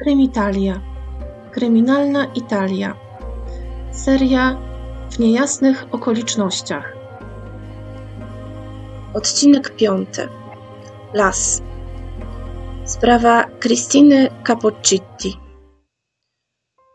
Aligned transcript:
Krymitalia. 0.00 0.80
Kryminalna 1.52 2.32
Italia. 2.34 2.94
Seria 3.92 4.60
w 5.10 5.18
niejasnych 5.18 5.84
okolicznościach. 5.92 6.96
Odcinek 9.14 9.76
piąty. 9.76 10.28
Las. 11.14 11.62
Sprawa 12.84 13.44
Christiny 13.60 14.28
Capoccitti. 14.46 15.36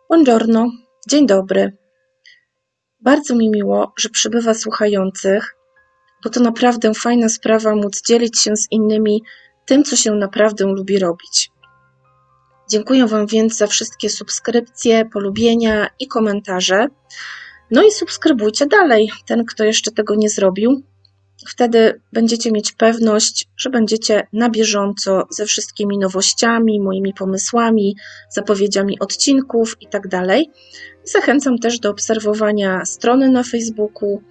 Buongiorno. 0.10 0.72
Dzień 1.10 1.28
dobry. 1.28 1.78
Bardzo 3.02 3.36
mi 3.36 3.50
miło, 3.50 3.94
że 4.00 4.10
przybywa 4.10 4.54
słuchających, 4.54 5.56
bo 6.24 6.30
to 6.30 6.40
naprawdę 6.40 6.94
fajna 6.94 7.30
sprawa 7.30 7.76
móc 7.76 8.02
dzielić 8.02 8.40
się 8.40 8.56
z 8.56 8.68
innymi 8.72 9.24
tym, 9.66 9.84
co 9.84 9.96
się 9.96 10.12
naprawdę 10.12 10.66
lubi 10.66 11.00
robić. 11.00 11.55
Dziękuję 12.70 13.08
Wam 13.08 13.28
więc 13.28 13.58
za 13.58 13.68
wszystkie 13.68 14.10
subskrypcje, 14.10 15.06
polubienia 15.14 15.90
i 16.00 16.08
komentarze. 16.08 16.88
No 17.72 17.84
i 17.84 17.92
subskrybujcie 17.92 18.66
dalej, 18.66 19.10
ten, 19.26 19.46
kto 19.46 19.64
jeszcze 19.64 19.92
tego 19.92 20.16
nie 20.16 20.30
zrobił. 20.30 20.84
Wtedy 21.48 22.02
będziecie 22.14 22.52
mieć 22.52 22.72
pewność, 22.72 23.48
że 23.58 23.70
będziecie 23.70 24.28
na 24.34 24.50
bieżąco 24.50 25.28
ze 25.30 25.46
wszystkimi 25.46 25.98
nowościami, 25.98 26.82
moimi 26.82 27.14
pomysłami, 27.14 27.96
zapowiedziami 28.30 29.00
odcinków 29.00 29.76
itd. 29.82 30.10
Tak 30.10 30.40
Zachęcam 31.04 31.58
też 31.58 31.80
do 31.80 31.90
obserwowania 31.90 32.86
strony 32.86 33.30
na 33.30 33.44
Facebooku 33.44 34.22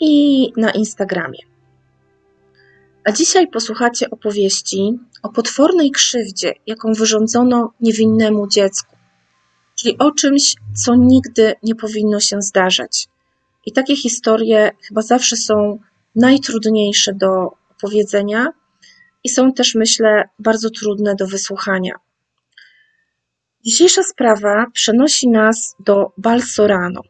i 0.00 0.46
na 0.56 0.70
Instagramie. 0.70 1.49
A 3.04 3.12
dzisiaj 3.12 3.48
posłuchacie 3.48 4.10
opowieści 4.10 4.98
o 5.22 5.28
potwornej 5.28 5.90
krzywdzie, 5.90 6.52
jaką 6.66 6.92
wyrządzono 6.92 7.72
niewinnemu 7.80 8.48
dziecku, 8.48 8.96
czyli 9.78 9.98
o 9.98 10.10
czymś, 10.10 10.54
co 10.74 10.94
nigdy 10.94 11.54
nie 11.62 11.74
powinno 11.74 12.20
się 12.20 12.42
zdarzać. 12.42 13.08
I 13.66 13.72
takie 13.72 13.96
historie 13.96 14.70
chyba 14.88 15.02
zawsze 15.02 15.36
są 15.36 15.78
najtrudniejsze 16.16 17.12
do 17.14 17.50
opowiedzenia 17.70 18.46
i 19.24 19.28
są 19.28 19.52
też, 19.52 19.74
myślę, 19.74 20.28
bardzo 20.38 20.70
trudne 20.70 21.14
do 21.14 21.26
wysłuchania. 21.26 21.94
Dzisiejsza 23.64 24.02
sprawa 24.02 24.66
przenosi 24.72 25.28
nas 25.28 25.76
do 25.86 26.12
Balsorano. 26.18 27.00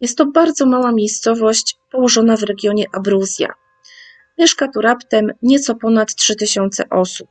Jest 0.00 0.18
to 0.18 0.26
bardzo 0.26 0.66
mała 0.66 0.92
miejscowość 0.92 1.76
położona 1.90 2.36
w 2.36 2.42
regionie 2.42 2.84
Abruzja. 2.92 3.61
Mieszka 4.38 4.68
tu 4.68 4.80
raptem 4.80 5.30
nieco 5.42 5.74
ponad 5.74 6.14
3000 6.14 6.88
osób. 6.90 7.28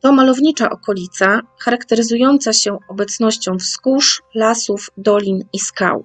To 0.00 0.12
malownicza 0.12 0.70
okolica, 0.70 1.40
charakteryzująca 1.60 2.52
się 2.52 2.78
obecnością 2.88 3.56
wzgórz, 3.56 4.22
lasów, 4.34 4.90
dolin 4.96 5.44
i 5.52 5.58
skał. 5.58 6.04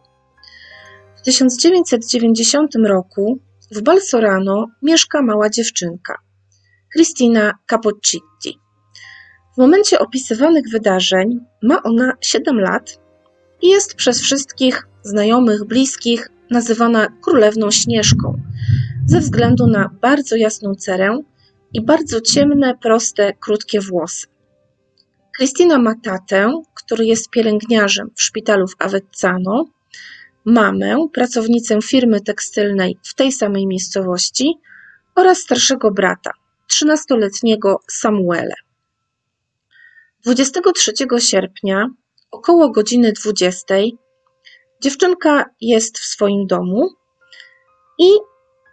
W 1.18 1.22
1990 1.22 2.76
roku 2.88 3.40
w 3.72 3.82
Balsorano 3.82 4.68
mieszka 4.82 5.22
mała 5.22 5.50
dziewczynka, 5.50 6.18
Cristina 6.94 7.54
Capoccitti. 7.72 8.60
W 9.56 9.58
momencie 9.58 10.00
opisywanych 10.00 10.70
wydarzeń 10.72 11.40
ma 11.64 11.84
ona 11.84 12.14
7 12.22 12.60
lat 12.60 13.00
i 13.62 13.68
jest 13.68 13.96
przez 13.96 14.22
wszystkich 14.22 14.88
znajomych, 15.04 15.66
bliskich 15.66 16.30
nazywana 16.52 17.08
królewną 17.22 17.72
Śnieżką 17.72 18.42
ze 19.08 19.20
względu 19.20 19.68
na 19.68 19.90
bardzo 20.02 20.36
jasną 20.36 20.76
cerę 20.76 21.20
i 21.74 21.82
bardzo 21.82 22.22
ciemne, 22.22 22.78
proste, 22.82 23.34
krótkie 23.34 23.82
włosy. 23.82 24.28
Christina 25.38 25.80
ma 25.80 25.94
tatę, 26.04 26.62
który 26.74 27.06
jest 27.06 27.30
pielęgniarzem 27.30 28.10
w 28.16 28.22
szpitalu 28.22 28.68
w 28.68 28.76
Avezzano, 28.80 29.66
mamę, 30.46 31.08
pracownicę 31.14 31.82
firmy 31.82 32.22
tekstylnej 32.22 32.98
w 33.04 33.14
tej 33.16 33.32
samej 33.32 33.68
miejscowości 33.68 34.54
oraz 35.16 35.38
starszego 35.38 35.92
brata, 35.92 36.32
13-letniego 36.72 37.76
Samuele. 37.92 38.56
23 40.24 40.94
sierpnia 41.20 41.88
około 42.32 42.72
godziny 42.72 43.14
20 43.14 43.76
dziewczynka 44.82 45.46
jest 45.62 46.00
w 46.00 46.06
swoim 46.06 46.48
domu 46.48 46.90
i 48.00 48.10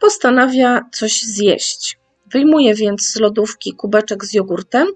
postanawia 0.04 0.88
coś 0.92 1.22
zjeść. 1.22 1.98
Wyjmuje 2.32 2.74
więc 2.74 3.06
z 3.06 3.16
lodówki 3.16 3.72
kubeczek 3.72 4.24
z 4.24 4.34
jogurtem 4.34 4.88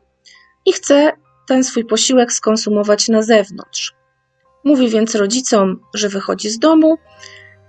i 0.67 0.73
chce 0.73 1.13
ten 1.47 1.65
swój 1.65 1.85
posiłek 1.85 2.33
skonsumować 2.33 3.09
na 3.09 3.23
zewnątrz. 3.23 3.95
Mówi 4.65 4.89
więc 4.89 5.15
rodzicom, 5.15 5.81
że 5.95 6.09
wychodzi 6.09 6.51
z 6.51 6.59
domu 6.59 6.99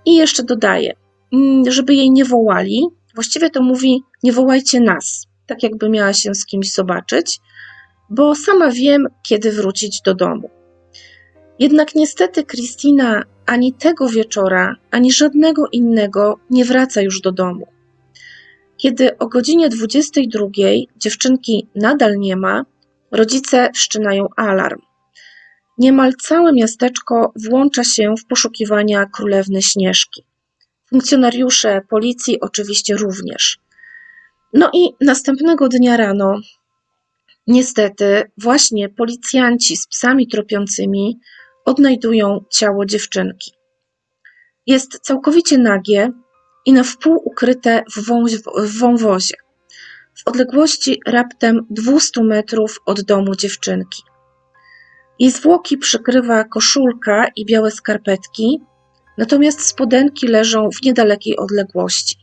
i 0.05 0.15
jeszcze 0.15 0.43
dodaje, 0.43 0.93
mm, 1.33 1.71
żeby 1.71 1.93
jej 1.93 2.11
nie 2.11 2.25
wołali. 2.25 2.85
Właściwie 3.15 3.49
to 3.49 3.61
mówi: 3.61 4.03
Nie 4.23 4.33
wołajcie 4.33 4.79
nas, 4.79 5.27
tak 5.47 5.63
jakby 5.63 5.89
miała 5.89 6.13
się 6.13 6.35
z 6.35 6.45
kimś 6.45 6.73
zobaczyć, 6.73 7.39
bo 8.09 8.35
sama 8.35 8.71
wiem, 8.71 9.07
kiedy 9.27 9.51
wrócić 9.51 10.01
do 10.01 10.15
domu. 10.15 10.49
Jednak 11.59 11.95
niestety 11.95 12.43
Kristina 12.43 13.23
ani 13.45 13.73
tego 13.73 14.09
wieczora, 14.09 14.75
ani 14.91 15.11
żadnego 15.11 15.67
innego 15.71 16.39
nie 16.49 16.65
wraca 16.65 17.01
już 17.01 17.21
do 17.21 17.31
domu. 17.31 17.67
Kiedy 18.77 19.17
o 19.17 19.27
godzinie 19.27 19.69
22 19.69 20.47
dziewczynki 20.97 21.67
nadal 21.75 22.17
nie 22.17 22.35
ma, 22.35 22.65
rodzice 23.11 23.69
wszczynają 23.73 24.27
alarm. 24.35 24.81
Niemal 25.77 26.13
całe 26.13 26.53
miasteczko 26.53 27.33
włącza 27.35 27.83
się 27.83 28.13
w 28.19 28.25
poszukiwania 28.25 29.05
królewny 29.05 29.61
Śnieżki. 29.61 30.23
Funkcjonariusze 30.89 31.81
policji 31.89 32.39
oczywiście 32.39 32.95
również. 32.95 33.59
No 34.53 34.69
i 34.73 34.89
następnego 35.01 35.67
dnia 35.69 35.97
rano, 35.97 36.39
niestety, 37.47 38.31
właśnie 38.37 38.89
policjanci 38.89 39.77
z 39.77 39.87
psami 39.87 40.27
tropiącymi 40.27 41.19
odnajdują 41.69 42.45
ciało 42.49 42.85
dziewczynki. 42.85 43.51
Jest 44.67 44.99
całkowicie 44.99 45.57
nagie 45.57 46.11
i 46.65 46.73
na 46.73 46.83
wpół 46.83 47.21
ukryte 47.25 47.83
w, 47.95 48.11
w 48.67 48.79
wąwozie, 48.79 49.35
w 50.17 50.27
odległości 50.27 51.01
raptem 51.07 51.65
200 51.69 52.23
metrów 52.23 52.79
od 52.85 53.01
domu 53.01 53.35
dziewczynki. 53.35 54.03
Jej 55.19 55.31
zwłoki 55.31 55.77
przykrywa 55.77 56.43
koszulka 56.43 57.27
i 57.35 57.45
białe 57.45 57.71
skarpetki, 57.71 58.61
natomiast 59.17 59.61
spodenki 59.61 60.27
leżą 60.27 60.69
w 60.71 60.83
niedalekiej 60.83 61.37
odległości. 61.37 62.15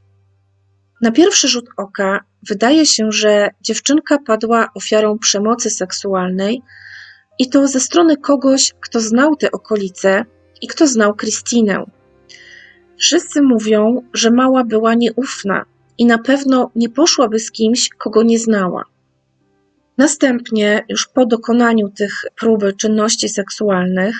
Na 1.02 1.10
pierwszy 1.10 1.48
rzut 1.48 1.66
oka 1.76 2.20
wydaje 2.48 2.86
się, 2.86 3.12
że 3.12 3.48
dziewczynka 3.60 4.18
padła 4.26 4.68
ofiarą 4.74 5.18
przemocy 5.18 5.70
seksualnej 5.70 6.62
i 7.38 7.50
to 7.50 7.68
ze 7.68 7.80
strony 7.80 8.16
kogoś, 8.16 8.72
kto 8.80 9.00
znał 9.00 9.36
te 9.36 9.50
okolice 9.50 10.24
i 10.62 10.66
kto 10.66 10.86
znał 10.86 11.14
Kristinę. 11.14 11.84
Wszyscy 12.98 13.42
mówią, 13.42 14.02
że 14.12 14.30
mała 14.30 14.64
była 14.64 14.94
nieufna 14.94 15.64
i 15.98 16.06
na 16.06 16.18
pewno 16.18 16.70
nie 16.76 16.88
poszłaby 16.88 17.38
z 17.38 17.50
kimś, 17.50 17.88
kogo 17.88 18.22
nie 18.22 18.38
znała. 18.38 18.84
Następnie, 19.98 20.84
już 20.88 21.06
po 21.06 21.26
dokonaniu 21.26 21.88
tych 21.88 22.24
próby 22.40 22.72
czynności 22.72 23.28
seksualnych, 23.28 24.16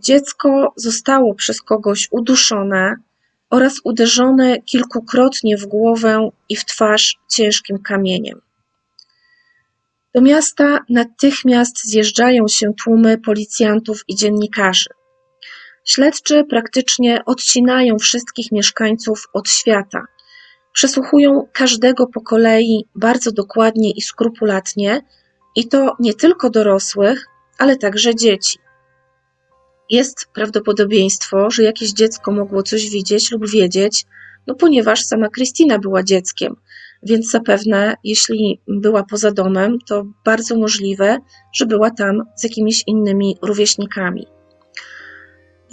dziecko 0.00 0.72
zostało 0.76 1.34
przez 1.34 1.62
kogoś 1.62 2.08
uduszone 2.10 2.96
oraz 3.50 3.74
uderzone 3.84 4.62
kilkukrotnie 4.62 5.56
w 5.56 5.66
głowę 5.66 6.30
i 6.48 6.56
w 6.56 6.64
twarz 6.64 7.16
ciężkim 7.28 7.78
kamieniem. 7.78 8.40
Do 10.16 10.22
miasta 10.22 10.78
natychmiast 10.88 11.84
zjeżdżają 11.84 12.48
się 12.48 12.72
tłumy 12.84 13.18
policjantów 13.18 14.04
i 14.08 14.14
dziennikarzy. 14.14 14.90
Śledczy 15.84 16.44
praktycznie 16.44 17.24
odcinają 17.24 17.98
wszystkich 17.98 18.52
mieszkańców 18.52 19.26
od 19.32 19.48
świata. 19.48 20.06
Przesłuchują 20.72 21.48
każdego 21.52 22.06
po 22.06 22.20
kolei 22.20 22.84
bardzo 22.94 23.32
dokładnie 23.32 23.90
i 23.90 24.02
skrupulatnie, 24.02 25.02
i 25.56 25.68
to 25.68 25.96
nie 26.00 26.14
tylko 26.14 26.50
dorosłych, 26.50 27.26
ale 27.58 27.76
także 27.76 28.14
dzieci. 28.14 28.58
Jest 29.90 30.26
prawdopodobieństwo, 30.34 31.50
że 31.50 31.62
jakieś 31.62 31.92
dziecko 31.92 32.32
mogło 32.32 32.62
coś 32.62 32.90
widzieć 32.90 33.32
lub 33.32 33.50
wiedzieć, 33.50 34.06
no 34.46 34.54
ponieważ 34.54 35.04
sama 35.04 35.28
Kristina 35.28 35.78
była 35.78 36.02
dzieckiem, 36.02 36.56
więc 37.02 37.30
zapewne, 37.30 37.94
jeśli 38.04 38.60
była 38.68 39.02
poza 39.02 39.30
domem, 39.30 39.78
to 39.88 40.06
bardzo 40.24 40.58
możliwe, 40.58 41.18
że 41.54 41.66
była 41.66 41.90
tam 41.90 42.22
z 42.36 42.44
jakimiś 42.44 42.82
innymi 42.86 43.36
rówieśnikami. 43.42 44.26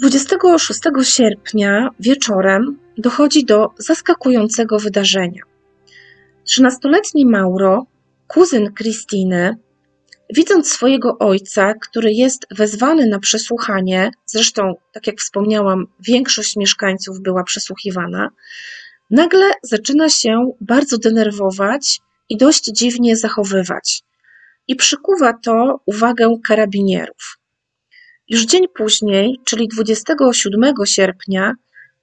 26 0.00 0.80
sierpnia 1.02 1.90
wieczorem 2.00 2.78
dochodzi 2.98 3.44
do 3.44 3.68
zaskakującego 3.78 4.78
wydarzenia. 4.78 5.42
13-letni 6.48 7.26
Mauro, 7.26 7.86
kuzyn 8.28 8.72
Kristiny, 8.72 9.56
Widząc 10.34 10.72
swojego 10.72 11.18
ojca, 11.18 11.74
który 11.74 12.12
jest 12.12 12.46
wezwany 12.50 13.06
na 13.06 13.18
przesłuchanie, 13.18 14.10
zresztą, 14.26 14.74
tak 14.92 15.06
jak 15.06 15.16
wspomniałam, 15.16 15.86
większość 16.00 16.56
mieszkańców 16.56 17.20
była 17.20 17.44
przesłuchiwana, 17.44 18.28
nagle 19.10 19.50
zaczyna 19.62 20.08
się 20.08 20.52
bardzo 20.60 20.98
denerwować 20.98 22.00
i 22.28 22.36
dość 22.36 22.64
dziwnie 22.64 23.16
zachowywać. 23.16 24.02
I 24.68 24.76
przykuwa 24.76 25.32
to 25.32 25.80
uwagę 25.86 26.36
karabinierów. 26.46 27.38
Już 28.28 28.44
dzień 28.44 28.64
później, 28.74 29.40
czyli 29.44 29.68
27 29.68 30.74
sierpnia, 30.84 31.52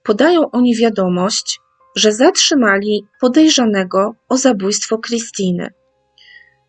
podają 0.03 0.51
oni 0.51 0.75
wiadomość, 0.75 1.59
że 1.95 2.11
zatrzymali 2.11 3.05
podejrzanego 3.19 4.15
o 4.29 4.37
zabójstwo 4.37 4.97
Krystyny. 4.97 5.69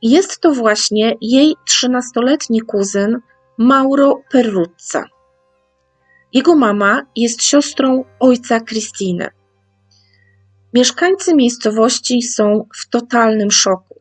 Jest 0.03 0.41
to 0.41 0.53
właśnie 0.53 1.15
jej 1.21 1.55
trzynastoletni 1.67 2.61
kuzyn 2.61 3.19
Mauro 3.59 4.23
Perruzza. 4.31 5.05
Jego 6.33 6.57
mama 6.57 7.03
jest 7.17 7.43
siostrą 7.43 8.05
ojca 8.21 8.61
Krystyny. 8.61 9.29
Mieszkańcy 10.75 11.35
miejscowości 11.35 12.23
są 12.23 12.67
w 12.77 12.89
totalnym 12.89 13.51
szoku. 13.51 14.01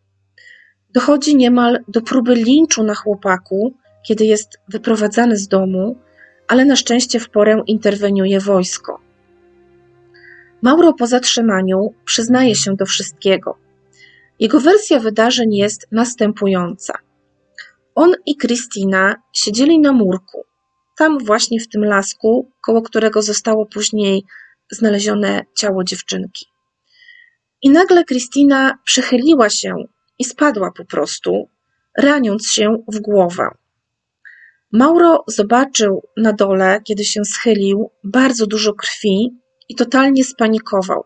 Dochodzi 0.94 1.35
niemal 1.35 1.79
do 1.88 2.01
próby 2.01 2.35
linczu 2.35 2.83
na 2.83 2.95
chłopaku, 2.95 3.73
kiedy 4.07 4.25
jest 4.25 4.59
wyprowadzany 4.68 5.38
z 5.38 5.47
domu, 5.47 5.97
ale 6.47 6.65
na 6.65 6.75
szczęście 6.75 7.19
w 7.19 7.29
porę 7.29 7.62
interweniuje 7.68 8.39
wojsko. 8.39 9.00
Mauro 10.62 10.94
po 10.94 11.07
zatrzymaniu 11.07 11.94
przyznaje 12.06 12.56
się 12.56 12.75
do 12.75 12.85
wszystkiego. 12.85 13.57
Jego 14.39 14.59
wersja 14.59 15.00
wydarzeń 15.00 15.53
jest 15.53 15.88
następująca. 15.91 16.94
On 17.95 18.13
i 18.25 18.35
Kristina 18.35 19.15
siedzieli 19.33 19.79
na 19.79 19.91
murku, 19.91 20.45
tam 20.97 21.19
właśnie 21.19 21.59
w 21.59 21.68
tym 21.68 21.85
lasku, 21.85 22.51
koło 22.62 22.81
którego 22.81 23.21
zostało 23.21 23.65
później 23.65 24.23
znalezione 24.71 25.45
ciało 25.56 25.83
dziewczynki. 25.83 26.50
I 27.62 27.69
nagle 27.69 28.04
Kristina 28.04 28.78
przechyliła 28.84 29.50
się 29.50 29.75
i 30.19 30.25
spadła 30.25 30.72
po 30.78 30.86
prostu, 30.86 31.50
raniąc 31.98 32.48
się 32.48 32.84
w 32.88 33.00
głowę. 33.00 33.50
Mauro 34.72 35.24
zobaczył 35.28 36.02
na 36.18 36.34
dole, 36.34 36.81
kiedy 36.84 37.06
się 37.06 37.25
schylił, 37.25 37.92
bardzo 38.04 38.48
dużo 38.48 38.74
krwi 38.74 39.30
i 39.69 39.75
totalnie 39.75 40.24
spanikował. 40.24 41.04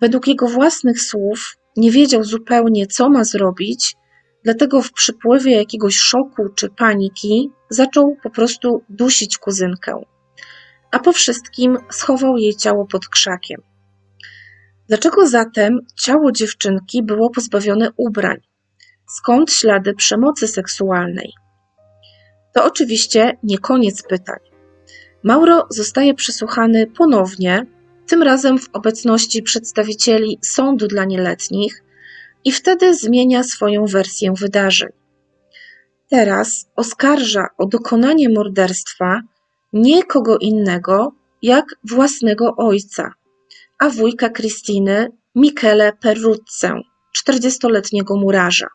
Według 0.00 0.26
jego 0.26 0.48
własnych 0.48 1.02
słów 1.02 1.56
nie 1.76 1.90
wiedział 1.90 2.24
zupełnie, 2.24 2.86
co 2.86 3.10
ma 3.10 3.24
zrobić, 3.24 3.96
dlatego 4.44 4.82
w 4.82 4.92
przypływie 4.92 5.56
jakiegoś 5.56 5.96
szoku 5.96 6.48
czy 6.54 6.68
paniki 6.68 7.50
zaczął 7.70 8.16
po 8.22 8.30
prostu 8.30 8.82
dusić 8.88 9.38
kuzynkę. 9.38 10.02
A 10.92 10.98
po 10.98 11.12
wszystkim 11.12 11.78
schował 11.90 12.36
jej 12.36 12.56
ciało 12.56 12.86
pod 12.86 13.08
krzakiem. 13.08 13.69
Dlaczego 14.90 15.26
zatem 15.26 15.78
ciało 15.96 16.32
dziewczynki 16.32 17.02
było 17.02 17.30
pozbawione 17.30 17.90
ubrań? 17.96 18.36
Skąd 19.08 19.52
ślady 19.52 19.94
przemocy 19.94 20.48
seksualnej? 20.48 21.32
To 22.54 22.64
oczywiście 22.64 23.38
nie 23.42 23.58
koniec 23.58 24.02
pytań. 24.02 24.38
Mauro 25.22 25.66
zostaje 25.70 26.14
przesłuchany 26.14 26.86
ponownie, 26.86 27.66
tym 28.06 28.22
razem 28.22 28.58
w 28.58 28.68
obecności 28.72 29.42
przedstawicieli 29.42 30.38
sądu 30.42 30.86
dla 30.86 31.04
nieletnich, 31.04 31.82
i 32.44 32.52
wtedy 32.52 32.94
zmienia 32.94 33.42
swoją 33.42 33.86
wersję 33.86 34.32
wydarzeń. 34.40 34.90
Teraz 36.08 36.70
oskarża 36.76 37.46
o 37.58 37.66
dokonanie 37.66 38.28
morderstwa 38.28 39.20
nie 39.72 40.02
kogo 40.02 40.38
innego, 40.38 41.12
jak 41.42 41.64
własnego 41.84 42.56
ojca, 42.56 43.12
a 43.80 43.90
wujka 43.90 44.28
Krystyny, 44.28 45.08
Michele 45.34 45.92
Perruzzę, 45.92 46.80
40-letniego 47.18 48.16
murarza. 48.16 48.66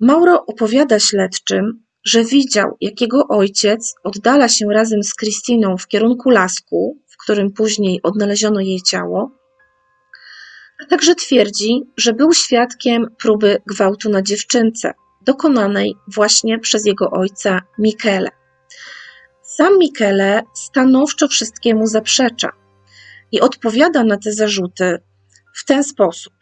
Mauro 0.00 0.46
opowiada 0.46 0.98
śledczym, 0.98 1.84
że 2.04 2.24
widział, 2.24 2.76
jak 2.80 3.00
jego 3.00 3.28
ojciec 3.28 3.94
oddala 4.04 4.48
się 4.48 4.66
razem 4.72 5.02
z 5.02 5.14
Krystyną 5.14 5.76
w 5.76 5.86
kierunku 5.86 6.30
lasku, 6.30 6.98
w 7.08 7.16
którym 7.16 7.52
później 7.52 8.00
odnaleziono 8.02 8.60
jej 8.60 8.82
ciało, 8.82 9.30
a 10.82 10.86
także 10.86 11.14
twierdzi, 11.14 11.82
że 11.96 12.12
był 12.12 12.32
świadkiem 12.32 13.06
próby 13.18 13.62
gwałtu 13.66 14.10
na 14.10 14.22
dziewczynce, 14.22 14.92
dokonanej 15.22 15.94
właśnie 16.08 16.58
przez 16.58 16.86
jego 16.86 17.10
ojca 17.10 17.60
Michele. 17.78 18.28
Sam 19.42 19.78
Michele 19.78 20.42
stanowczo 20.54 21.28
wszystkiemu 21.28 21.86
zaprzecza 21.86 22.59
i 23.32 23.40
odpowiada 23.40 24.04
na 24.04 24.16
te 24.16 24.32
zarzuty 24.32 24.98
w 25.54 25.64
ten 25.64 25.84
sposób. 25.84 26.32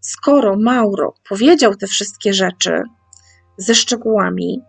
Skoro 0.00 0.56
Mauro 0.56 1.14
powiedział 1.28 1.74
te 1.74 1.86
wszystkie 1.86 2.34
rzeczy 2.34 2.82
ze 3.56 3.74
szczegółami, 3.74 4.60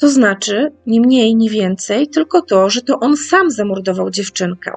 to 0.00 0.08
znaczy 0.08 0.72
nie 0.86 1.00
mniej, 1.00 1.36
nie 1.36 1.50
więcej, 1.50 2.08
tylko 2.08 2.42
to, 2.42 2.70
że 2.70 2.82
to 2.82 3.00
on 3.00 3.16
sam 3.16 3.50
zamordował 3.50 4.10
dziewczynkę. 4.10 4.72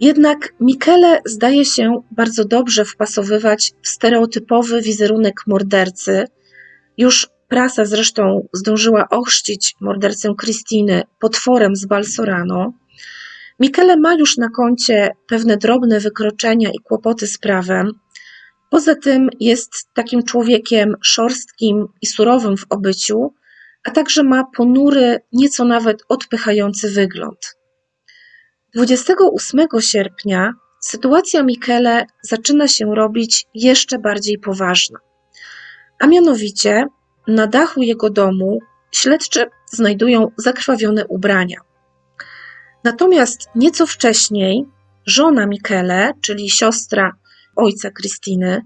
Jednak 0.00 0.54
Michele 0.60 1.20
zdaje 1.26 1.64
się 1.64 2.02
bardzo 2.10 2.44
dobrze 2.44 2.84
wpasowywać 2.84 3.72
w 3.82 3.88
stereotypowy 3.88 4.82
wizerunek 4.82 5.34
mordercy. 5.46 6.24
Już 6.98 7.28
prasa 7.48 7.84
zresztą 7.84 8.48
zdążyła 8.52 9.08
ochrzcić 9.08 9.74
mordercę 9.80 10.34
Krystyny 10.38 11.02
potworem 11.20 11.76
z 11.76 11.86
Balsorano. 11.86 12.72
Michele 13.60 13.96
ma 13.96 14.14
już 14.14 14.36
na 14.36 14.48
koncie 14.48 15.10
pewne 15.28 15.56
drobne 15.56 16.00
wykroczenia 16.00 16.70
i 16.70 16.78
kłopoty 16.78 17.26
z 17.26 17.38
prawem. 17.38 17.90
Poza 18.70 18.94
tym 18.94 19.28
jest 19.40 19.72
takim 19.94 20.22
człowiekiem 20.22 20.96
szorstkim 21.02 21.86
i 22.02 22.06
surowym 22.06 22.56
w 22.56 22.66
obyciu, 22.70 23.34
a 23.84 23.90
także 23.90 24.22
ma 24.22 24.44
ponury, 24.56 25.20
nieco 25.32 25.64
nawet 25.64 26.02
odpychający 26.08 26.90
wygląd. 26.90 27.56
28 28.74 29.66
sierpnia 29.80 30.52
sytuacja 30.80 31.42
Michele 31.42 32.06
zaczyna 32.22 32.68
się 32.68 32.94
robić 32.94 33.46
jeszcze 33.54 33.98
bardziej 33.98 34.38
poważna. 34.38 34.98
A 36.00 36.06
mianowicie 36.06 36.86
na 37.28 37.46
dachu 37.46 37.82
jego 37.82 38.10
domu 38.10 38.58
śledczy 38.92 39.46
znajdują 39.72 40.28
zakrwawione 40.36 41.06
ubrania. 41.06 41.58
Natomiast 42.84 43.48
nieco 43.54 43.86
wcześniej 43.86 44.64
żona 45.06 45.46
Michele, 45.46 46.12
czyli 46.20 46.50
siostra 46.50 47.16
ojca 47.56 47.90
Krystyny, 47.90 48.62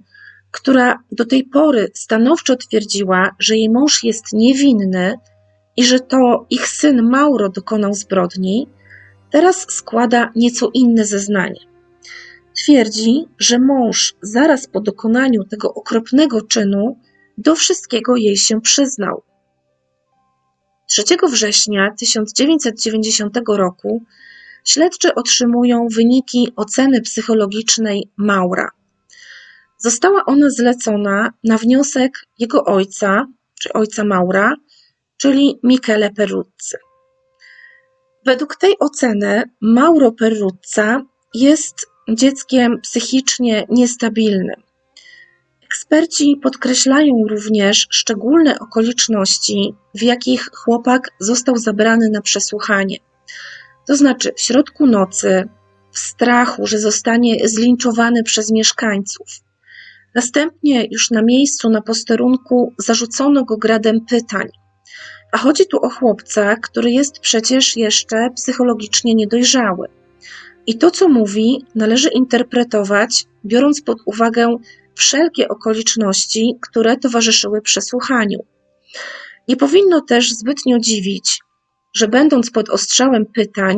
która 0.51 0.99
do 1.13 1.25
tej 1.25 1.45
pory 1.45 1.91
stanowczo 1.95 2.57
twierdziła, 2.57 3.31
że 3.39 3.57
jej 3.57 3.71
mąż 3.71 4.05
jest 4.05 4.25
niewinny 4.33 5.15
i 5.77 5.85
że 5.85 6.01
to 6.01 6.47
ich 6.51 6.69
syn 6.69 7.03
Mauro 7.11 7.49
dokonał 7.49 7.95
zbrodni, 7.95 8.69
teraz 9.31 9.67
składa 9.71 10.33
nieco 10.37 10.71
inne 10.75 11.05
zeznanie. 11.05 11.61
Twierdzi, 12.57 13.25
że 13.39 13.59
mąż 13.59 14.15
zaraz 14.23 14.67
po 14.67 14.81
dokonaniu 14.81 15.45
tego 15.45 15.75
okropnego 15.75 16.43
czynu 16.43 16.97
do 17.39 17.55
wszystkiego 17.55 18.17
jej 18.17 18.37
się 18.37 18.61
przyznał. 18.61 19.23
3 20.89 21.05
września 21.31 21.95
1990 21.99 23.39
roku 23.49 24.03
śledczy 24.65 25.15
otrzymują 25.15 25.87
wyniki 25.97 26.53
oceny 26.57 27.01
psychologicznej 27.01 28.11
Maura. 28.17 28.71
Została 29.79 30.25
ona 30.25 30.51
zlecona 30.51 31.33
na 31.45 31.59
wniosek 31.59 32.13
jego 32.39 32.65
ojca, 32.65 33.27
czy 33.61 33.73
ojca 33.73 34.05
Maura, 34.05 34.55
czyli 35.17 35.59
Michele 35.63 36.11
Peruzzi. 36.11 36.77
Według 38.27 38.57
tej 38.57 38.79
oceny 38.79 39.43
Mauro 39.61 40.13
Perruzza 40.13 41.03
jest 41.35 41.87
dzieckiem 42.09 42.81
psychicznie 42.81 43.67
niestabilnym. 43.69 44.68
Eksperci 45.73 46.37
podkreślają 46.43 47.25
również 47.29 47.87
szczególne 47.91 48.59
okoliczności, 48.59 49.75
w 49.95 50.03
jakich 50.03 50.51
chłopak 50.55 51.11
został 51.21 51.57
zabrany 51.57 52.09
na 52.11 52.21
przesłuchanie. 52.21 52.97
To 53.87 53.97
znaczy 53.97 54.33
w 54.37 54.41
środku 54.41 54.87
nocy, 54.87 55.49
w 55.93 55.99
strachu, 55.99 56.67
że 56.67 56.79
zostanie 56.79 57.49
zlinczowany 57.49 58.23
przez 58.23 58.51
mieszkańców. 58.51 59.27
Następnie 60.15 60.87
już 60.91 61.11
na 61.11 61.23
miejscu, 61.23 61.71
na 61.71 61.83
posterunku, 61.83 62.73
zarzucono 62.79 63.45
go 63.45 63.57
gradem 63.57 64.01
pytań. 64.01 64.49
A 65.33 65.39
chodzi 65.39 65.67
tu 65.67 65.79
o 65.83 65.91
chłopca, 65.91 66.57
który 66.57 66.91
jest 66.91 67.21
przecież 67.21 67.77
jeszcze 67.77 68.31
psychologicznie 68.37 69.15
niedojrzały. 69.15 69.89
I 70.67 70.79
to, 70.79 70.91
co 70.91 71.09
mówi, 71.09 71.65
należy 71.75 72.09
interpretować, 72.09 73.25
biorąc 73.45 73.81
pod 73.81 73.99
uwagę 74.07 74.57
wszelkie 74.99 75.49
okoliczności, 75.49 76.55
które 76.61 76.97
towarzyszyły 76.97 77.63
przesłuchaniu. 77.63 78.39
Nie 79.49 79.57
powinno 79.57 80.01
też 80.01 80.33
zbytnio 80.33 80.79
dziwić, 80.79 81.41
że 81.97 82.09
będąc 82.09 82.51
pod 82.51 82.69
ostrzałem 82.71 83.27
pytań, 83.27 83.77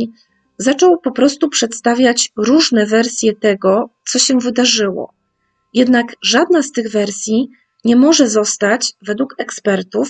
zaczął 0.59 1.01
po 1.01 1.13
prostu 1.13 1.49
przedstawiać 1.49 2.33
różne 2.37 2.87
wersje 2.87 3.37
tego, 3.37 3.91
co 4.07 4.19
się 4.19 4.39
wydarzyło. 4.39 5.15
Jednak 5.75 6.07
żadna 6.23 6.63
z 6.63 6.73
tych 6.73 6.91
wersji 6.91 7.49
nie 7.85 7.97
może 7.97 8.29
zostać, 8.29 8.93
według 9.07 9.35
ekspertów, 9.39 10.09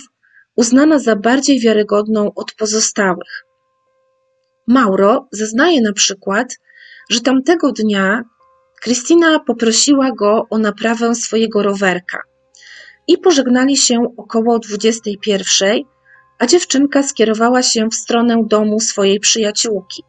uznana 0.56 0.98
za 0.98 1.16
bardziej 1.16 1.60
wiarygodną 1.60 2.34
od 2.34 2.52
pozostałych. 2.52 3.44
Mauro 4.68 5.28
zeznaje 5.32 5.80
na 5.82 5.92
przykład, 5.92 6.56
że 7.10 7.20
tamtego 7.20 7.72
dnia 7.72 8.24
Krystyna 8.80 9.40
poprosiła 9.40 10.12
go 10.12 10.46
o 10.50 10.58
naprawę 10.58 11.14
swojego 11.14 11.62
rowerka 11.62 12.22
i 13.06 13.18
pożegnali 13.18 13.76
się 13.76 14.14
około 14.16 14.58
21, 14.58 15.78
a 16.38 16.46
dziewczynka 16.46 17.02
skierowała 17.02 17.62
się 17.62 17.88
w 17.88 17.94
stronę 17.94 18.44
domu 18.46 18.80
swojej 18.80 19.20
przyjaciółki. 19.20 20.02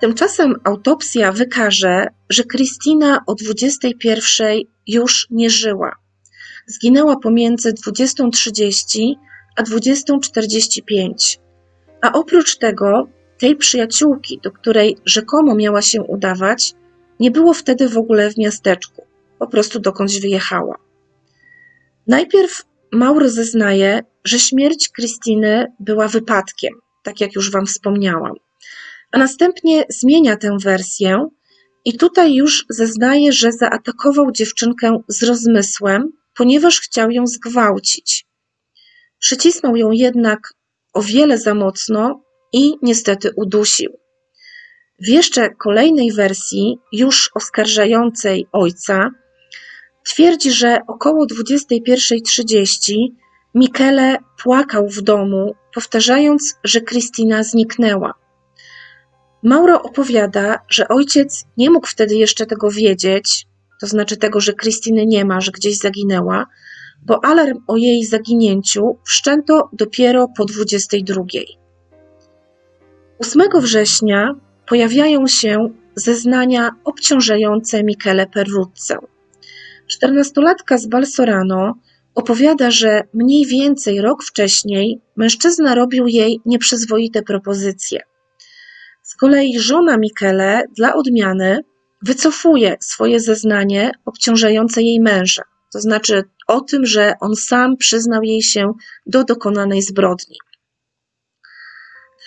Tymczasem 0.00 0.54
autopsja 0.64 1.32
wykaże, 1.32 2.06
że 2.30 2.44
Krystyna 2.44 3.20
o 3.26 3.34
21 3.34 4.58
już 4.86 5.26
nie 5.30 5.50
żyła. 5.50 5.92
Zginęła 6.66 7.16
pomiędzy 7.16 7.72
20.30 7.72 9.12
a 9.56 9.62
20.45. 9.62 11.38
A 12.02 12.12
oprócz 12.12 12.56
tego, 12.56 13.08
tej 13.38 13.56
przyjaciółki, 13.56 14.40
do 14.42 14.52
której 14.52 14.96
rzekomo 15.04 15.54
miała 15.54 15.82
się 15.82 16.02
udawać, 16.02 16.74
nie 17.20 17.30
było 17.30 17.54
wtedy 17.54 17.88
w 17.88 17.98
ogóle 17.98 18.30
w 18.30 18.38
miasteczku. 18.38 19.06
Po 19.38 19.46
prostu 19.46 19.80
dokądś 19.80 20.20
wyjechała. 20.20 20.78
Najpierw 22.06 22.64
Mauro 22.92 23.28
zeznaje, 23.28 24.00
że 24.24 24.38
śmierć 24.38 24.88
Krystyny 24.88 25.66
była 25.80 26.08
wypadkiem, 26.08 26.72
tak 27.02 27.20
jak 27.20 27.34
już 27.34 27.50
Wam 27.50 27.66
wspomniałam 27.66 28.34
a 29.12 29.18
następnie 29.18 29.84
zmienia 29.88 30.36
tę 30.36 30.56
wersję 30.62 31.28
i 31.84 31.98
tutaj 31.98 32.34
już 32.34 32.66
zeznaje, 32.68 33.32
że 33.32 33.52
zaatakował 33.52 34.32
dziewczynkę 34.32 35.02
z 35.08 35.22
rozmysłem, 35.22 36.12
ponieważ 36.36 36.80
chciał 36.80 37.10
ją 37.10 37.26
zgwałcić. 37.26 38.26
Przycisnął 39.18 39.76
ją 39.76 39.90
jednak 39.90 40.54
o 40.94 41.02
wiele 41.02 41.38
za 41.38 41.54
mocno 41.54 42.22
i 42.52 42.74
niestety 42.82 43.30
udusił. 43.36 43.90
W 45.00 45.08
jeszcze 45.08 45.50
kolejnej 45.50 46.12
wersji, 46.12 46.78
już 46.92 47.30
oskarżającej 47.34 48.46
ojca, 48.52 49.10
twierdzi, 50.04 50.52
że 50.52 50.78
około 50.86 51.26
21.30 51.26 52.94
Michele 53.54 54.16
płakał 54.42 54.88
w 54.88 55.02
domu, 55.02 55.54
powtarzając, 55.74 56.54
że 56.64 56.80
Krystyna 56.80 57.42
zniknęła. 57.42 58.14
Mauro 59.42 59.82
opowiada, 59.82 60.58
że 60.68 60.88
ojciec 60.88 61.44
nie 61.56 61.70
mógł 61.70 61.86
wtedy 61.86 62.14
jeszcze 62.14 62.46
tego 62.46 62.70
wiedzieć, 62.70 63.46
to 63.80 63.86
znaczy 63.86 64.16
tego, 64.16 64.40
że 64.40 64.52
Krystyny 64.52 65.06
nie 65.06 65.24
ma, 65.24 65.40
że 65.40 65.52
gdzieś 65.52 65.78
zaginęła, 65.78 66.46
bo 67.02 67.24
alarm 67.24 67.58
o 67.66 67.76
jej 67.76 68.04
zaginięciu 68.04 68.98
wszczęto 69.04 69.70
dopiero 69.72 70.28
po 70.36 70.44
22. 70.44 71.22
8 73.18 73.42
września 73.60 74.34
pojawiają 74.68 75.26
się 75.26 75.68
zeznania 75.94 76.70
obciążające 76.84 77.84
Michele 77.84 78.26
Perruzzę. 78.26 78.96
Czternastolatka 79.86 80.78
z 80.78 80.86
Balsorano 80.86 81.74
opowiada, 82.14 82.70
że 82.70 83.02
mniej 83.14 83.46
więcej 83.46 84.00
rok 84.00 84.24
wcześniej 84.24 85.00
mężczyzna 85.16 85.74
robił 85.74 86.06
jej 86.06 86.40
nieprzyzwoite 86.46 87.22
propozycje. 87.22 88.00
Z 89.02 89.16
kolei 89.16 89.58
żona 89.58 89.96
Michele 89.96 90.62
dla 90.76 90.94
odmiany 90.94 91.60
wycofuje 92.02 92.76
swoje 92.80 93.20
zeznanie 93.20 93.90
obciążające 94.04 94.82
jej 94.82 95.00
męża, 95.00 95.42
to 95.72 95.80
znaczy 95.80 96.22
o 96.46 96.60
tym, 96.60 96.86
że 96.86 97.14
on 97.20 97.36
sam 97.36 97.76
przyznał 97.76 98.22
jej 98.22 98.42
się 98.42 98.72
do 99.06 99.24
dokonanej 99.24 99.82
zbrodni. 99.82 100.36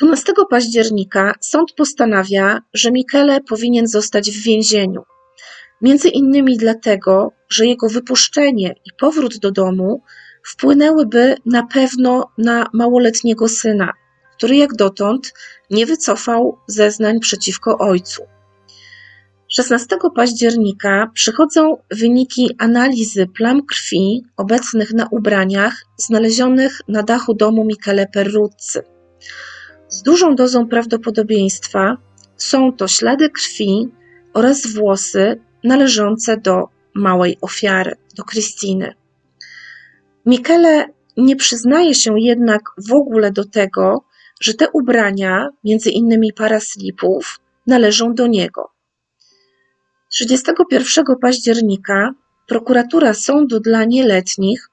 12 0.02 0.34
października 0.50 1.34
sąd 1.42 1.74
postanawia, 1.74 2.60
że 2.74 2.92
Michele 2.92 3.42
powinien 3.42 3.88
zostać 3.88 4.32
w 4.32 4.44
więzieniu. 4.44 5.04
Między 5.82 6.10
innymi 6.10 6.58
dlatego, 6.58 7.32
że 7.50 7.66
jego 7.66 7.90
wypuszczenie 7.90 8.76
i 8.86 8.90
powrót 9.00 9.38
do 9.38 9.52
domu 9.52 10.02
wpłynęłyby 10.44 11.36
na 11.46 11.68
pewno 11.68 12.32
na 12.38 12.68
małoletniego 12.74 13.48
syna, 13.48 13.94
który 14.38 14.56
jak 14.56 14.74
dotąd 14.74 15.34
nie 15.70 15.86
wycofał 15.86 16.58
zeznań 16.68 17.20
przeciwko 17.20 17.78
ojcu. 17.78 18.22
16 19.48 19.98
października 20.16 21.12
przychodzą 21.14 21.78
wyniki 21.92 22.56
analizy 22.60 23.28
plam 23.28 23.66
krwi 23.66 24.24
obecnych 24.38 24.94
na 24.94 25.08
ubraniach 25.12 25.74
znalezionych 25.98 26.82
na 26.88 27.04
dachu 27.04 27.34
domu 27.34 27.66
Michele 27.66 28.08
Perruzzi. 28.08 28.80
Z 29.92 30.02
dużą 30.02 30.36
dozą 30.36 30.68
prawdopodobieństwa 30.68 31.98
są 32.38 32.74
to 32.74 32.88
ślady 32.88 33.30
krwi 33.30 33.92
oraz 34.34 34.68
włosy 34.68 35.42
należące 35.64 36.38
do 36.38 36.64
małej 36.96 37.38
ofiary, 37.42 37.96
do 38.18 38.24
Krystyny. 38.24 38.94
Michele 40.26 40.86
nie 41.18 41.36
przyznaje 41.36 41.96
się 41.96 42.14
jednak 42.18 42.62
w 42.78 42.94
ogóle 42.94 43.32
do 43.32 43.46
tego, 43.46 44.06
że 44.42 44.54
te 44.54 44.68
ubrania, 44.74 45.50
między 45.64 45.90
innymi 45.90 46.34
para 46.34 46.60
slipów, 46.60 47.40
należą 47.68 48.14
do 48.14 48.28
niego. 48.28 48.72
31 50.12 51.06
października 51.22 52.14
prokuratura 52.48 53.14
sądu 53.14 53.60
dla 53.60 53.86
nieletnich 53.86 54.70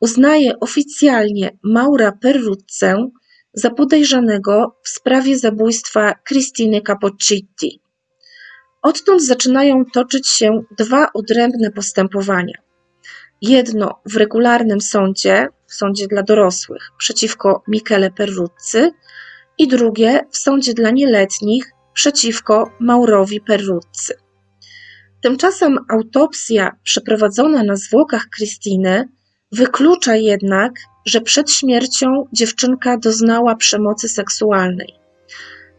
uznaje 0.00 0.60
oficjalnie 0.60 1.58
Maura 1.62 2.12
Perruzzę 2.12 3.10
za 3.54 3.70
podejrzanego 3.70 4.76
w 4.82 4.88
sprawie 4.88 5.38
zabójstwa 5.38 6.14
Christiny 6.28 6.80
Capoccitti. 6.86 7.80
Odtąd 8.82 9.24
zaczynają 9.24 9.84
toczyć 9.84 10.28
się 10.28 10.62
dwa 10.78 11.12
odrębne 11.12 11.70
postępowania. 11.70 12.54
Jedno 13.42 14.00
w 14.06 14.16
regularnym 14.16 14.80
sądzie, 14.80 15.48
w 15.66 15.74
sądzie 15.74 16.06
dla 16.06 16.22
dorosłych, 16.22 16.90
przeciwko 16.98 17.62
Michele 17.68 18.10
Perruzzi 18.10 18.92
i 19.58 19.68
drugie 19.68 20.20
w 20.30 20.36
sądzie 20.36 20.74
dla 20.74 20.90
nieletnich 20.90 21.72
przeciwko 21.92 22.70
Maurowi 22.80 23.40
Perruzzi. 23.40 24.14
Tymczasem 25.20 25.78
autopsja 25.88 26.76
przeprowadzona 26.82 27.62
na 27.62 27.76
zwłokach 27.76 28.26
Krystyny 28.28 29.08
wyklucza 29.52 30.16
jednak, 30.16 30.72
że 31.08 31.20
przed 31.20 31.50
śmiercią 31.50 32.28
dziewczynka 32.32 32.98
doznała 32.98 33.56
przemocy 33.56 34.08
seksualnej. 34.08 34.94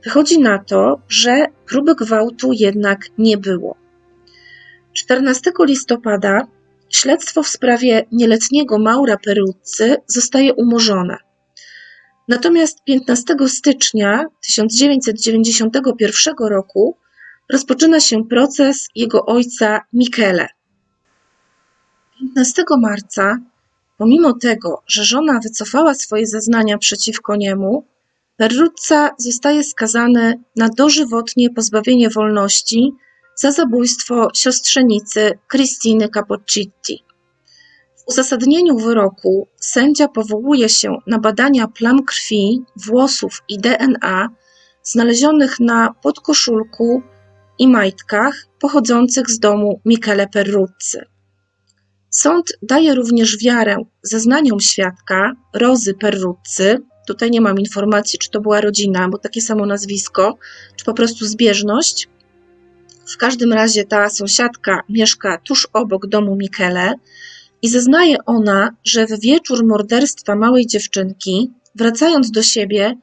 Wychodzi 0.03 0.39
na 0.39 0.59
to, 0.59 1.01
że 1.09 1.45
próby 1.67 1.95
gwałtu 1.95 2.53
jednak 2.53 3.00
nie 3.17 3.38
było. 3.38 3.75
14 4.93 5.51
listopada 5.65 6.48
śledztwo 6.89 7.43
w 7.43 7.48
sprawie 7.48 8.05
nieletniego 8.12 8.79
Maura 8.79 9.17
Peruzzi 9.17 9.95
zostaje 10.07 10.53
umorzone. 10.53 11.17
Natomiast 12.27 12.83
15 12.83 13.36
stycznia 13.48 14.25
1991 14.48 16.33
roku 16.50 16.98
rozpoczyna 17.50 18.00
się 18.00 18.25
proces 18.25 18.88
jego 18.95 19.25
ojca 19.25 19.81
Michele. 19.93 20.48
15 22.19 22.63
marca, 22.81 23.38
pomimo 24.00 24.34
tego, 24.34 24.82
że 24.88 25.03
żona 25.03 25.39
wycofała 25.44 25.94
swoje 25.94 26.27
zeznania 26.27 26.77
przeciwko 26.77 27.36
niemu, 27.36 27.86
Perruzza 28.38 29.10
zostaje 29.18 29.63
skazany 29.63 30.44
na 30.56 30.70
dożywotnie 30.70 31.50
pozbawienie 31.50 32.10
wolności 32.10 32.91
za 33.36 33.51
zabójstwo 33.51 34.27
siostrzenicy 34.34 35.39
Christiny 35.51 36.10
Capoccitti. 36.10 37.03
W 37.98 38.08
uzasadnieniu 38.08 38.77
wyroku 38.77 39.48
sędzia 39.58 40.08
powołuje 40.08 40.70
się 40.70 40.98
na 41.08 41.20
badania 41.20 41.68
plam 41.68 42.03
krwi, 42.03 42.63
włosów 42.75 43.44
i 43.50 43.58
DNA 43.58 44.29
znalezionych 44.84 45.60
na 45.60 45.94
podkoszulku 46.03 47.01
i 47.58 47.68
majtkach 47.68 48.36
pochodzących 48.60 49.29
z 49.29 49.39
domu 49.39 49.82
Michele 49.86 50.27
Perruzzi. 50.27 51.19
Sąd 52.24 52.46
daje 52.62 52.96
również 52.96 53.38
wiarę 53.38 53.78
zeznaniom 54.02 54.60
świadka 54.60 55.34
Rozy 55.54 55.94
Perruzzi, 55.94 56.72
tutaj 57.08 57.32
nie 57.32 57.42
mam 57.42 57.60
informacji, 57.60 58.20
czy 58.20 58.30
to 58.30 58.42
była 58.42 58.62
rodzina, 58.62 59.10
bo 59.10 59.18
takie 59.18 59.42
samo 59.42 59.66
nazwisko, 59.66 60.38
czy 60.76 60.86
po 60.86 60.94
prostu 60.94 61.26
zbieżność, 61.26 62.08
W 63.14 63.18
każdym 63.18 63.54
razie 63.54 63.84
ta 63.84 64.10
sąsiadka 64.10 64.80
mieszka 64.90 65.38
tuż 65.44 65.68
obok 65.74 66.08
domu 66.08 66.36
Mikele 66.36 66.94
i 67.62 67.70
zeznaje 67.70 68.16
ona, 68.26 68.76
że 68.84 69.06
w 69.06 69.20
wieczór 69.20 69.66
morderstwa 69.66 70.36
małej 70.36 70.68
dziewczynki, 70.68 71.52
wracając 71.76 72.32
do 72.32 72.44
siebie, 72.44 72.96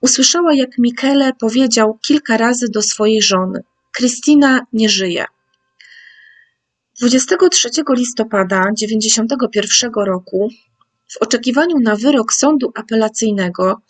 usłyszała, 0.00 0.54
jak 0.54 0.78
Mikele 0.78 1.32
powiedział 1.40 1.98
kilka 2.06 2.36
razy 2.36 2.66
do 2.68 2.82
swojej 2.82 3.22
żony: 3.22 3.62
Kristina 3.92 4.60
nie 4.72 4.88
żyje. 4.88 5.24
23 7.00 7.70
listopada 7.96 8.64
1991 8.78 9.90
roku, 9.94 10.48
w 11.08 11.16
oczekiwaniu 11.22 11.78
na 11.80 11.96
wyrok 11.96 12.32
sądu 12.32 12.72
apelacyjnego, 12.74 13.80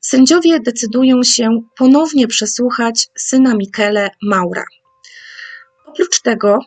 sędziowie 0.00 0.60
decydują 0.60 1.22
się 1.22 1.62
ponownie 1.76 2.26
przesłuchać 2.26 3.08
syna 3.18 3.54
Mikele 3.54 4.10
Maura. 4.22 4.64
Oprócz 5.86 6.20
tego 6.20 6.58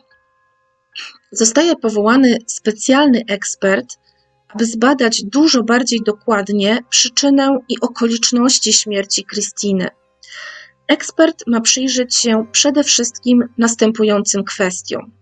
zostaje 1.32 1.76
powołany 1.76 2.36
specjalny 2.46 3.22
ekspert, 3.28 3.98
aby 4.48 4.64
zbadać 4.64 5.24
dużo 5.24 5.62
bardziej 5.62 6.00
dokładnie 6.06 6.78
przyczynę 6.90 7.58
i 7.68 7.80
okoliczności 7.80 8.72
śmierci 8.72 9.24
Krystyny. 9.24 9.88
Ekspert 10.88 11.44
ma 11.46 11.60
przyjrzeć 11.60 12.16
się 12.16 12.46
przede 12.52 12.84
wszystkim 12.84 13.44
następującym 13.58 14.44
kwestiom. 14.44 15.17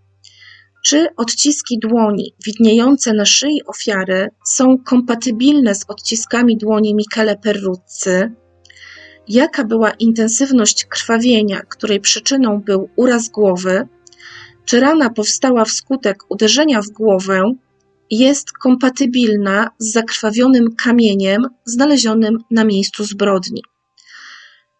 Czy 0.88 1.06
odciski 1.16 1.78
dłoni 1.78 2.34
widniejące 2.46 3.12
na 3.12 3.24
szyi 3.24 3.60
ofiary 3.66 4.28
są 4.44 4.78
kompatybilne 4.78 5.74
z 5.74 5.84
odciskami 5.88 6.56
dłoni 6.56 6.94
Michele 6.94 7.36
Perruzzi? 7.36 8.18
Jaka 9.28 9.64
była 9.64 9.90
intensywność 9.90 10.84
krwawienia, 10.84 11.60
której 11.60 12.00
przyczyną 12.00 12.60
był 12.60 12.88
uraz 12.96 13.28
głowy? 13.28 13.88
Czy 14.64 14.80
rana 14.80 15.10
powstała 15.10 15.64
wskutek 15.64 16.18
uderzenia 16.28 16.82
w 16.82 16.88
głowę? 16.88 17.52
Jest 18.10 18.52
kompatybilna 18.52 19.70
z 19.78 19.92
zakrwawionym 19.92 20.74
kamieniem 20.76 21.46
znalezionym 21.64 22.38
na 22.50 22.64
miejscu 22.64 23.04
zbrodni. 23.04 23.62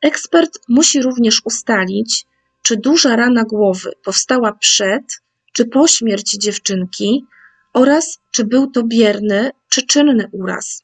Ekspert 0.03 0.59
musi 0.69 1.03
również 1.03 1.43
ustalić, 1.45 2.27
czy 2.63 2.77
duża 2.77 3.17
rana 3.17 3.45
głowy 3.45 3.93
powstała 4.05 4.53
przed 4.53 5.03
czy 5.57 5.65
po 5.65 5.89
śmierci 5.89 6.39
dziewczynki 6.39 7.25
oraz 7.75 8.19
czy 8.33 8.45
był 8.45 8.71
to 8.71 8.83
bierny 8.83 9.51
czy 9.69 9.87
czynny 9.87 10.29
uraz. 10.33 10.83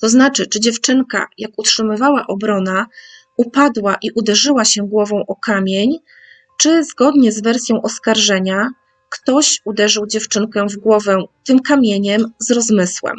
To 0.00 0.08
znaczy, 0.08 0.46
czy 0.46 0.60
dziewczynka, 0.60 1.26
jak 1.38 1.50
utrzymywała 1.56 2.26
obrona, 2.26 2.86
upadła 3.36 3.96
i 4.02 4.10
uderzyła 4.14 4.64
się 4.64 4.88
głową 4.88 5.22
o 5.28 5.36
kamień, 5.36 5.98
czy 6.58 6.84
zgodnie 6.84 7.32
z 7.32 7.42
wersją 7.42 7.82
oskarżenia 7.82 8.68
ktoś 9.10 9.60
uderzył 9.64 10.06
dziewczynkę 10.06 10.66
w 10.66 10.76
głowę 10.76 11.18
tym 11.44 11.60
kamieniem 11.60 12.32
z 12.38 12.50
rozmysłem. 12.50 13.16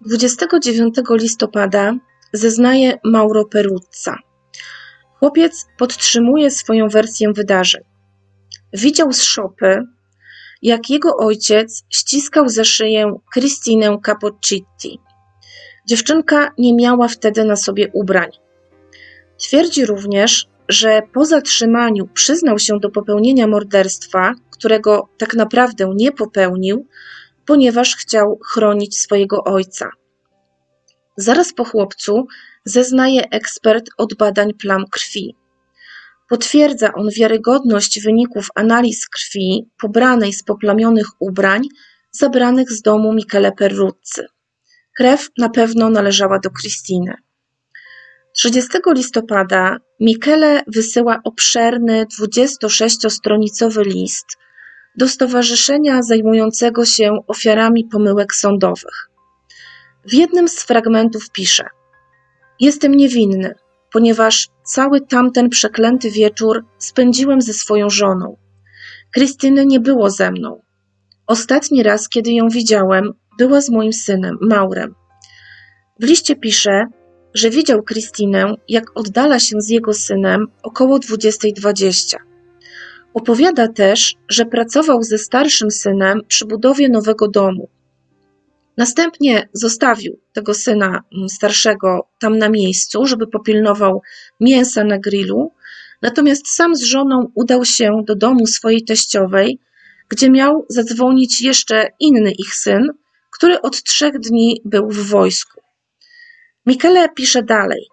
29 0.00 0.94
listopada 1.10 1.94
zeznaje 2.32 2.98
Mauro 3.04 3.44
Peruzza. 3.44 4.16
Chłopiec 5.18 5.66
podtrzymuje 5.78 6.50
swoją 6.50 6.88
wersję 6.88 7.32
wydarzeń. 7.32 7.97
Widział 8.72 9.12
z 9.12 9.22
szopy, 9.22 9.82
jak 10.62 10.90
jego 10.90 11.16
ojciec 11.16 11.84
ściskał 11.90 12.48
za 12.48 12.64
szyję 12.64 13.18
Christinę 13.34 13.98
Capoccitti. 14.06 15.00
Dziewczynka 15.86 16.50
nie 16.58 16.74
miała 16.74 17.08
wtedy 17.08 17.44
na 17.44 17.56
sobie 17.56 17.88
ubrań. 17.92 18.30
Twierdzi 19.38 19.86
również, 19.86 20.46
że 20.68 21.02
po 21.12 21.24
zatrzymaniu 21.24 22.08
przyznał 22.14 22.58
się 22.58 22.78
do 22.80 22.90
popełnienia 22.90 23.46
morderstwa, 23.46 24.34
którego 24.50 25.08
tak 25.18 25.34
naprawdę 25.34 25.90
nie 25.94 26.12
popełnił, 26.12 26.86
ponieważ 27.46 27.96
chciał 27.96 28.38
chronić 28.44 28.98
swojego 28.98 29.44
ojca. 29.44 29.90
Zaraz 31.16 31.52
po 31.52 31.64
chłopcu 31.64 32.26
zeznaje 32.64 33.30
ekspert 33.30 33.86
od 33.98 34.14
badań 34.14 34.54
plam 34.54 34.84
krwi. 34.90 35.34
Potwierdza 36.28 36.92
on 36.94 37.08
wiarygodność 37.16 38.00
wyników 38.00 38.48
analiz 38.54 39.08
krwi 39.08 39.70
pobranej 39.80 40.32
z 40.32 40.42
poplamionych 40.42 41.06
ubrań 41.18 41.62
zabranych 42.10 42.70
z 42.70 42.82
domu 42.82 43.12
Michele 43.12 43.52
Perruzzi. 43.52 44.22
Krew 44.96 45.28
na 45.38 45.48
pewno 45.48 45.90
należała 45.90 46.38
do 46.38 46.50
Kristiny. 46.50 47.14
30 48.34 48.70
listopada 48.94 49.76
Michele 50.00 50.62
wysyła 50.66 51.20
obszerny 51.24 52.06
26-stronicowy 52.20 53.86
list 53.86 54.26
do 54.96 55.08
stowarzyszenia 55.08 56.02
zajmującego 56.02 56.84
się 56.84 57.18
ofiarami 57.26 57.84
pomyłek 57.84 58.34
sądowych. 58.34 59.10
W 60.04 60.12
jednym 60.14 60.48
z 60.48 60.62
fragmentów 60.62 61.30
pisze: 61.30 61.64
Jestem 62.60 62.94
niewinny, 62.94 63.54
ponieważ 63.92 64.48
cały 64.64 65.00
tamten 65.00 65.48
przeklęty 65.48 66.10
wieczór 66.10 66.64
spędziłem 66.78 67.40
ze 67.40 67.52
swoją 67.52 67.90
żoną. 67.90 68.36
Krystyny 69.10 69.66
nie 69.66 69.80
było 69.80 70.10
ze 70.10 70.30
mną. 70.30 70.60
Ostatni 71.26 71.82
raz, 71.82 72.08
kiedy 72.08 72.32
ją 72.32 72.48
widziałem, 72.48 73.12
była 73.38 73.60
z 73.60 73.70
moim 73.70 73.92
synem, 73.92 74.38
Maurem. 74.40 74.94
W 76.00 76.04
liście 76.04 76.36
pisze, 76.36 76.86
że 77.34 77.50
widział 77.50 77.82
Krystynę, 77.82 78.54
jak 78.68 78.84
oddala 78.94 79.38
się 79.38 79.60
z 79.60 79.68
jego 79.68 79.94
synem 79.94 80.46
około 80.62 80.98
20.20. 80.98 82.16
Opowiada 83.14 83.68
też, 83.68 84.14
że 84.28 84.44
pracował 84.44 85.02
ze 85.02 85.18
starszym 85.18 85.70
synem 85.70 86.20
przy 86.28 86.46
budowie 86.46 86.88
nowego 86.88 87.28
domu. 87.28 87.68
Następnie 88.78 89.48
zostawił 89.52 90.18
tego 90.32 90.54
syna 90.54 90.86
mm, 90.86 91.28
starszego 91.28 92.08
tam 92.20 92.38
na 92.38 92.48
miejscu, 92.48 93.06
żeby 93.06 93.26
popilnował 93.26 94.02
mięsa 94.40 94.84
na 94.84 94.98
grillu, 94.98 95.52
natomiast 96.02 96.48
sam 96.48 96.76
z 96.76 96.82
żoną 96.82 97.32
udał 97.34 97.64
się 97.64 98.02
do 98.06 98.14
domu 98.14 98.46
swojej 98.46 98.84
teściowej, 98.84 99.58
gdzie 100.08 100.30
miał 100.30 100.66
zadzwonić 100.68 101.40
jeszcze 101.40 101.88
inny 102.00 102.32
ich 102.32 102.54
syn, 102.54 102.88
który 103.32 103.60
od 103.60 103.82
trzech 103.82 104.18
dni 104.18 104.60
był 104.64 104.90
w 104.90 105.08
wojsku. 105.08 105.60
Michele 106.66 107.08
pisze 107.08 107.42
dalej. 107.42 107.86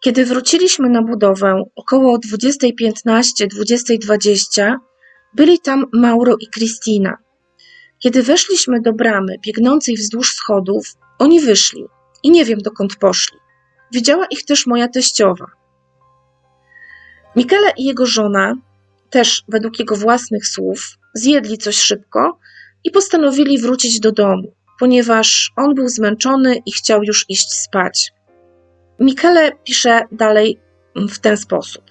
Kiedy 0.00 0.24
wróciliśmy 0.24 0.88
na 0.88 1.02
budowę 1.02 1.62
około 1.76 2.18
20.15-20.20, 2.18 4.76
byli 5.34 5.58
tam 5.58 5.84
Mauro 5.92 6.36
i 6.40 6.46
Kristina. 6.46 7.16
Kiedy 8.00 8.22
weszliśmy 8.22 8.80
do 8.80 8.92
bramy 8.92 9.36
biegnącej 9.46 9.96
wzdłuż 9.96 10.34
schodów, 10.34 10.86
oni 11.18 11.40
wyszli 11.40 11.84
i 12.22 12.30
nie 12.30 12.44
wiem 12.44 12.58
dokąd 12.58 12.96
poszli. 12.96 13.38
Widziała 13.92 14.26
ich 14.26 14.44
też 14.44 14.66
moja 14.66 14.88
teściowa. 14.88 15.46
Michele 17.36 17.72
i 17.76 17.84
jego 17.84 18.06
żona, 18.06 18.54
też 19.10 19.44
według 19.48 19.78
jego 19.78 19.96
własnych 19.96 20.46
słów, 20.46 20.98
zjedli 21.14 21.58
coś 21.58 21.76
szybko 21.76 22.38
i 22.84 22.90
postanowili 22.90 23.58
wrócić 23.58 24.00
do 24.00 24.12
domu, 24.12 24.54
ponieważ 24.78 25.52
on 25.56 25.74
był 25.74 25.88
zmęczony 25.88 26.56
i 26.66 26.72
chciał 26.72 27.02
już 27.02 27.24
iść 27.28 27.52
spać. 27.52 28.12
Michele 29.00 29.52
pisze 29.64 30.02
dalej 30.12 30.60
w 30.96 31.18
ten 31.18 31.36
sposób. 31.36 31.84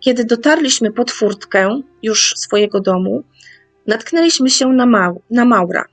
Kiedy 0.00 0.24
dotarliśmy 0.24 0.92
pod 0.92 1.10
furtkę 1.10 1.80
już 2.02 2.34
swojego 2.36 2.80
domu, 2.80 3.24
natknęliśmy 3.86 4.50
się 4.50 4.68
na, 4.68 4.86
Mał, 4.86 5.22
na 5.30 5.44
Maura 5.44 5.84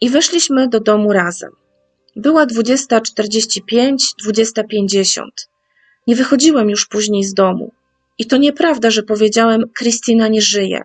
i 0.00 0.10
weszliśmy 0.10 0.68
do 0.68 0.80
domu 0.80 1.12
razem. 1.12 1.50
Była 2.16 2.46
20.45, 2.46 3.96
20.50. 4.26 5.22
Nie 6.06 6.16
wychodziłem 6.16 6.70
już 6.70 6.86
później 6.86 7.24
z 7.24 7.34
domu. 7.34 7.72
I 8.18 8.26
to 8.26 8.36
nieprawda, 8.36 8.90
że 8.90 9.02
powiedziałem, 9.02 9.64
Krystyna 9.74 10.28
nie 10.28 10.42
żyje, 10.42 10.82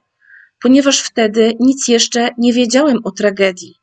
ponieważ 0.61 0.99
wtedy 0.99 1.53
nic 1.59 1.87
jeszcze 1.87 2.29
nie 2.37 2.53
wiedziałem 2.53 2.97
o 3.03 3.11
tragedii. 3.11 3.75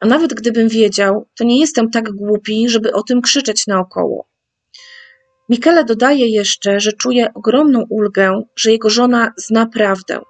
A 0.00 0.06
nawet 0.06 0.34
gdybym 0.34 0.68
wiedział, 0.68 1.26
to 1.36 1.44
nie 1.44 1.60
jestem 1.60 1.90
tak 1.90 2.12
głupi, 2.12 2.68
żeby 2.68 2.92
o 2.92 3.02
tym 3.02 3.22
krzyczeć 3.22 3.66
naokoło. 3.66 4.28
Michele 5.48 5.84
dodaje 5.84 6.26
jeszcze, 6.26 6.80
że 6.80 6.92
czuje 6.92 7.34
ogromną 7.34 7.84
ulgę, 7.90 8.42
że 8.56 8.72
jego 8.72 8.90
żona 8.90 9.32
zna 9.36 9.66
prawdę 9.66 10.20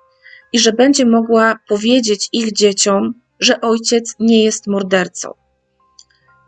i 0.53 0.59
że 0.59 0.73
będzie 0.73 1.07
mogła 1.07 1.59
powiedzieć 1.69 2.29
ich 2.33 2.53
dzieciom, 2.53 3.15
że 3.41 3.61
ojciec 3.61 4.15
nie 4.21 4.45
jest 4.45 4.67
mordercą. 4.67 5.31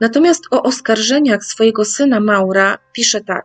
Natomiast 0.01 0.43
o 0.51 0.63
oskarżeniach 0.63 1.45
swojego 1.45 1.85
syna 1.85 2.21
Maura 2.21 2.79
pisze 2.93 3.21
tak. 3.21 3.45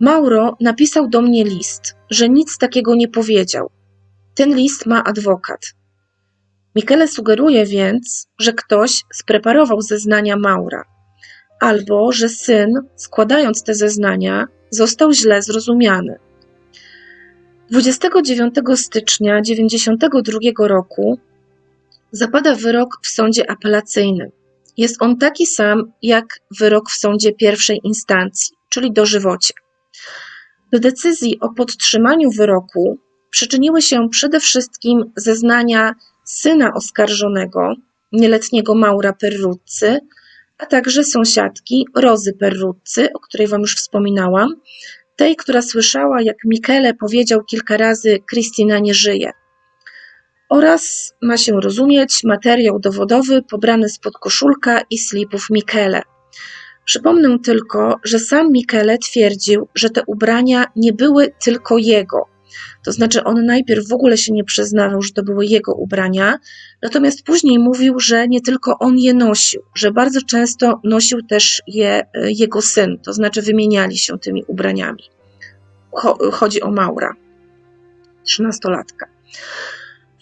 Mauro 0.00 0.56
napisał 0.60 1.08
do 1.08 1.22
mnie 1.22 1.44
list, 1.44 1.96
że 2.10 2.28
nic 2.28 2.58
takiego 2.58 2.94
nie 2.94 3.08
powiedział. 3.08 3.70
Ten 4.34 4.56
list 4.56 4.86
ma 4.86 5.04
adwokat. 5.04 5.60
Michele 6.74 7.08
sugeruje 7.08 7.66
więc, 7.66 8.28
że 8.38 8.52
ktoś 8.52 9.02
spreparował 9.14 9.82
zeznania 9.82 10.36
Maura, 10.36 10.84
albo 11.60 12.12
że 12.12 12.28
syn, 12.28 12.72
składając 12.96 13.62
te 13.62 13.74
zeznania, 13.74 14.46
został 14.70 15.12
źle 15.12 15.42
zrozumiany. 15.42 16.18
29 17.70 18.54
stycznia 18.74 19.40
1992 19.42 20.68
roku 20.68 21.18
zapada 22.12 22.54
wyrok 22.54 22.98
w 23.02 23.08
sądzie 23.08 23.50
apelacyjnym. 23.50 24.30
Jest 24.76 25.02
on 25.02 25.18
taki 25.18 25.46
sam 25.46 25.92
jak 26.02 26.40
wyrok 26.58 26.90
w 26.90 26.98
sądzie 26.98 27.32
pierwszej 27.32 27.80
instancji, 27.84 28.56
czyli 28.68 28.92
dożywocie. 28.92 29.54
Do 30.72 30.78
decyzji 30.78 31.40
o 31.40 31.48
podtrzymaniu 31.48 32.30
wyroku 32.30 32.98
przyczyniły 33.30 33.82
się 33.82 34.08
przede 34.10 34.40
wszystkim 34.40 35.12
zeznania 35.16 35.94
syna 36.24 36.74
oskarżonego, 36.74 37.74
nieletniego 38.12 38.74
Maura 38.74 39.12
Perruzzy, 39.12 40.00
a 40.58 40.66
także 40.66 41.04
sąsiadki 41.04 41.86
Rozy 41.96 42.32
Perruzzy, 42.32 43.08
o 43.14 43.18
której 43.18 43.48
Wam 43.48 43.60
już 43.60 43.76
wspominałam, 43.76 44.48
tej, 45.18 45.36
która 45.36 45.62
słyszała, 45.62 46.22
jak 46.22 46.36
Michele 46.44 46.94
powiedział 46.94 47.44
kilka 47.44 47.76
razy: 47.76 48.18
Kristina 48.30 48.78
nie 48.78 48.94
żyje. 48.94 49.30
Oraz 50.48 51.14
ma 51.22 51.36
się 51.36 51.60
rozumieć 51.60 52.24
materiał 52.24 52.78
dowodowy 52.78 53.42
pobrany 53.42 53.88
spod 53.88 54.14
koszulka 54.18 54.80
i 54.90 54.98
slipów 54.98 55.50
Michele. 55.50 56.02
Przypomnę 56.84 57.38
tylko, 57.44 57.96
że 58.04 58.18
sam 58.18 58.52
Michele 58.52 58.98
twierdził, 58.98 59.68
że 59.74 59.90
te 59.90 60.02
ubrania 60.06 60.64
nie 60.76 60.92
były 60.92 61.32
tylko 61.44 61.78
jego. 61.78 62.37
To 62.84 62.92
znaczy, 62.92 63.24
on 63.24 63.46
najpierw 63.46 63.88
w 63.88 63.92
ogóle 63.92 64.18
się 64.18 64.32
nie 64.32 64.44
przyznawał, 64.44 65.02
że 65.02 65.12
to 65.12 65.22
były 65.22 65.46
jego 65.46 65.74
ubrania, 65.74 66.38
natomiast 66.82 67.22
później 67.22 67.58
mówił, 67.58 68.00
że 68.00 68.28
nie 68.28 68.40
tylko 68.40 68.78
on 68.78 68.98
je 68.98 69.14
nosił, 69.14 69.62
że 69.74 69.90
bardzo 69.90 70.20
często 70.22 70.80
nosił 70.84 71.22
też 71.22 71.62
je 71.66 72.06
e, 72.14 72.32
jego 72.32 72.62
syn, 72.62 72.98
to 72.98 73.12
znaczy 73.12 73.42
wymieniali 73.42 73.98
się 73.98 74.18
tymi 74.18 74.44
ubraniami. 74.46 75.02
Chodzi 76.32 76.62
o 76.62 76.70
Maura, 76.70 77.14
trzynastolatka. 78.24 79.06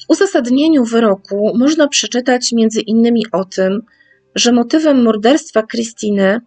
W 0.06 0.10
uzasadnieniu 0.10 0.84
wyroku 0.84 1.52
można 1.58 1.88
przeczytać 1.88 2.52
między 2.52 2.80
innymi 2.80 3.26
o 3.32 3.44
tym, 3.44 3.82
że 4.34 4.52
motywem 4.52 5.02
morderstwa 5.02 5.62
Krystyny 5.62 6.40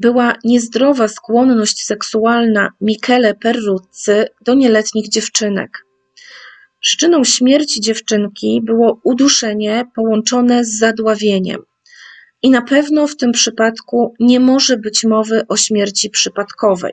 była 0.00 0.34
niezdrowa 0.44 1.08
skłonność 1.08 1.84
seksualna 1.84 2.70
Michele 2.80 3.34
Perruzzy 3.34 4.26
do 4.44 4.54
nieletnich 4.54 5.08
dziewczynek. 5.08 5.84
Przyczyną 6.80 7.24
śmierci 7.24 7.80
dziewczynki 7.80 8.60
było 8.64 9.00
uduszenie 9.04 9.84
połączone 9.94 10.64
z 10.64 10.78
zadławieniem. 10.78 11.62
I 12.42 12.50
na 12.50 12.62
pewno 12.62 13.06
w 13.06 13.16
tym 13.16 13.32
przypadku 13.32 14.14
nie 14.20 14.40
może 14.40 14.76
być 14.76 15.04
mowy 15.04 15.42
o 15.48 15.56
śmierci 15.56 16.10
przypadkowej. 16.10 16.92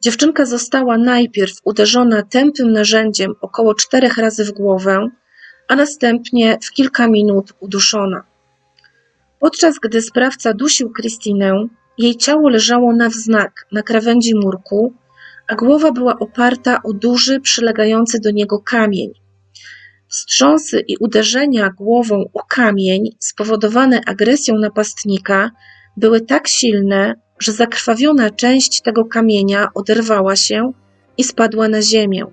Dziewczynka 0.00 0.46
została 0.46 0.98
najpierw 0.98 1.54
uderzona 1.64 2.22
tępym 2.22 2.72
narzędziem 2.72 3.34
około 3.40 3.74
czterech 3.74 4.18
razy 4.18 4.44
w 4.44 4.52
głowę, 4.52 5.08
a 5.68 5.76
następnie 5.76 6.58
w 6.62 6.70
kilka 6.70 7.08
minut 7.08 7.52
uduszona. 7.60 8.24
Podczas 9.40 9.78
gdy 9.78 10.02
sprawca 10.02 10.54
dusił 10.54 10.90
Krystynę, 10.90 11.68
jej 11.98 12.16
ciało 12.16 12.48
leżało 12.48 12.92
na 12.92 13.08
wznak 13.08 13.66
na 13.72 13.82
krawędzi 13.82 14.34
murku, 14.34 14.92
a 15.48 15.54
głowa 15.54 15.92
była 15.92 16.18
oparta 16.18 16.82
o 16.82 16.92
duży, 16.92 17.40
przylegający 17.40 18.20
do 18.20 18.30
niego 18.30 18.58
kamień. 18.58 19.12
Wstrząsy 20.08 20.80
i 20.88 20.96
uderzenia 20.96 21.70
głową 21.70 22.24
o 22.34 22.42
kamień 22.48 23.16
spowodowane 23.18 24.00
agresją 24.06 24.58
napastnika 24.58 25.50
były 25.96 26.20
tak 26.20 26.48
silne, 26.48 27.14
że 27.38 27.52
zakrwawiona 27.52 28.30
część 28.30 28.82
tego 28.82 29.04
kamienia 29.04 29.68
oderwała 29.74 30.36
się 30.36 30.72
i 31.18 31.24
spadła 31.24 31.68
na 31.68 31.82
ziemię. 31.82 32.24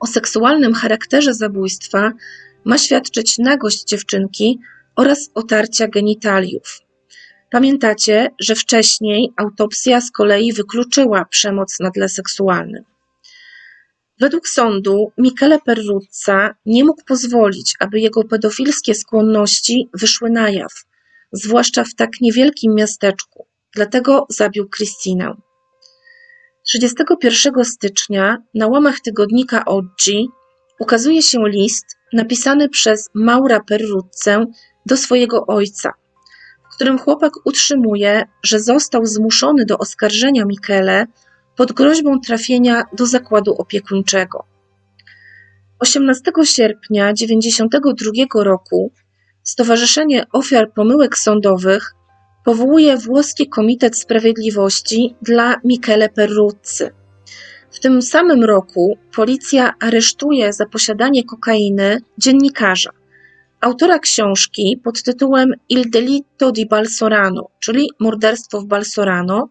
O 0.00 0.06
seksualnym 0.06 0.74
charakterze 0.74 1.34
zabójstwa 1.34 2.12
ma 2.64 2.78
świadczyć 2.78 3.38
nagość 3.38 3.84
dziewczynki 3.84 4.58
oraz 4.96 5.30
otarcia 5.34 5.88
genitaliów. 5.88 6.85
Pamiętacie, 7.50 8.30
że 8.40 8.54
wcześniej 8.54 9.32
autopsja 9.36 10.00
z 10.00 10.10
kolei 10.10 10.52
wykluczyła 10.52 11.24
przemoc 11.24 11.80
na 11.80 11.90
tle 11.90 12.08
seksualnym. 12.08 12.84
Według 14.20 14.48
sądu 14.48 15.12
Michele 15.18 15.58
Perruzza 15.58 16.54
nie 16.66 16.84
mógł 16.84 17.04
pozwolić, 17.04 17.74
aby 17.78 18.00
jego 18.00 18.24
pedofilskie 18.24 18.94
skłonności 18.94 19.88
wyszły 19.94 20.30
na 20.30 20.50
jaw, 20.50 20.72
zwłaszcza 21.32 21.84
w 21.84 21.94
tak 21.94 22.10
niewielkim 22.20 22.74
miasteczku, 22.74 23.46
dlatego 23.74 24.26
zabił 24.28 24.68
Krystynę. 24.68 25.34
31 26.66 27.64
stycznia 27.64 28.42
na 28.54 28.66
łamach 28.66 29.00
tygodnika 29.00 29.64
Oggi 29.64 30.28
ukazuje 30.80 31.22
się 31.22 31.38
list 31.48 31.86
napisany 32.12 32.68
przez 32.68 33.10
Maura 33.14 33.60
Perruzzę 33.60 34.46
do 34.86 34.96
swojego 34.96 35.46
ojca– 35.46 35.92
którym 36.76 36.98
chłopak 36.98 37.32
utrzymuje, 37.44 38.24
że 38.42 38.60
został 38.60 39.06
zmuszony 39.06 39.64
do 39.64 39.78
oskarżenia 39.78 40.44
Michele 40.44 41.06
pod 41.56 41.72
groźbą 41.72 42.20
trafienia 42.20 42.82
do 42.92 43.06
zakładu 43.06 43.54
opiekuńczego. 43.54 44.44
18 45.78 46.22
sierpnia 46.44 47.12
1992 47.12 48.44
roku 48.44 48.92
Stowarzyszenie 49.42 50.24
Ofiar 50.32 50.72
Pomyłek 50.72 51.18
Sądowych 51.18 51.94
powołuje 52.44 52.96
włoski 52.96 53.48
Komitet 53.48 53.98
Sprawiedliwości 53.98 55.14
dla 55.22 55.54
Michele 55.64 56.08
Perruzzy. 56.08 56.90
W 57.70 57.80
tym 57.80 58.02
samym 58.02 58.44
roku 58.44 58.98
policja 59.14 59.72
aresztuje 59.80 60.52
za 60.52 60.66
posiadanie 60.66 61.24
kokainy 61.24 62.00
dziennikarza– 62.18 62.90
autora 63.60 63.98
książki 63.98 64.80
pod 64.84 65.02
tytułem 65.02 65.52
Il 65.68 65.90
delitto 65.90 66.52
di 66.52 66.66
Balsorano, 66.66 67.48
czyli 67.60 67.90
Morderstwo 68.00 68.60
w 68.60 68.66
Balsorano, 68.66 69.48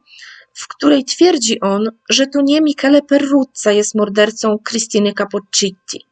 w 0.54 0.68
której 0.68 1.06
twierdzi 1.06 1.60
on, 1.60 1.90
że 2.10 2.28
to 2.28 2.42
nie 2.42 2.62
Michele 2.62 3.02
Perruzza 3.02 3.72
jest 3.72 3.96
mordercą 3.96 4.58
Cristiny 4.70 5.14
Capoccitti. 5.14 6.06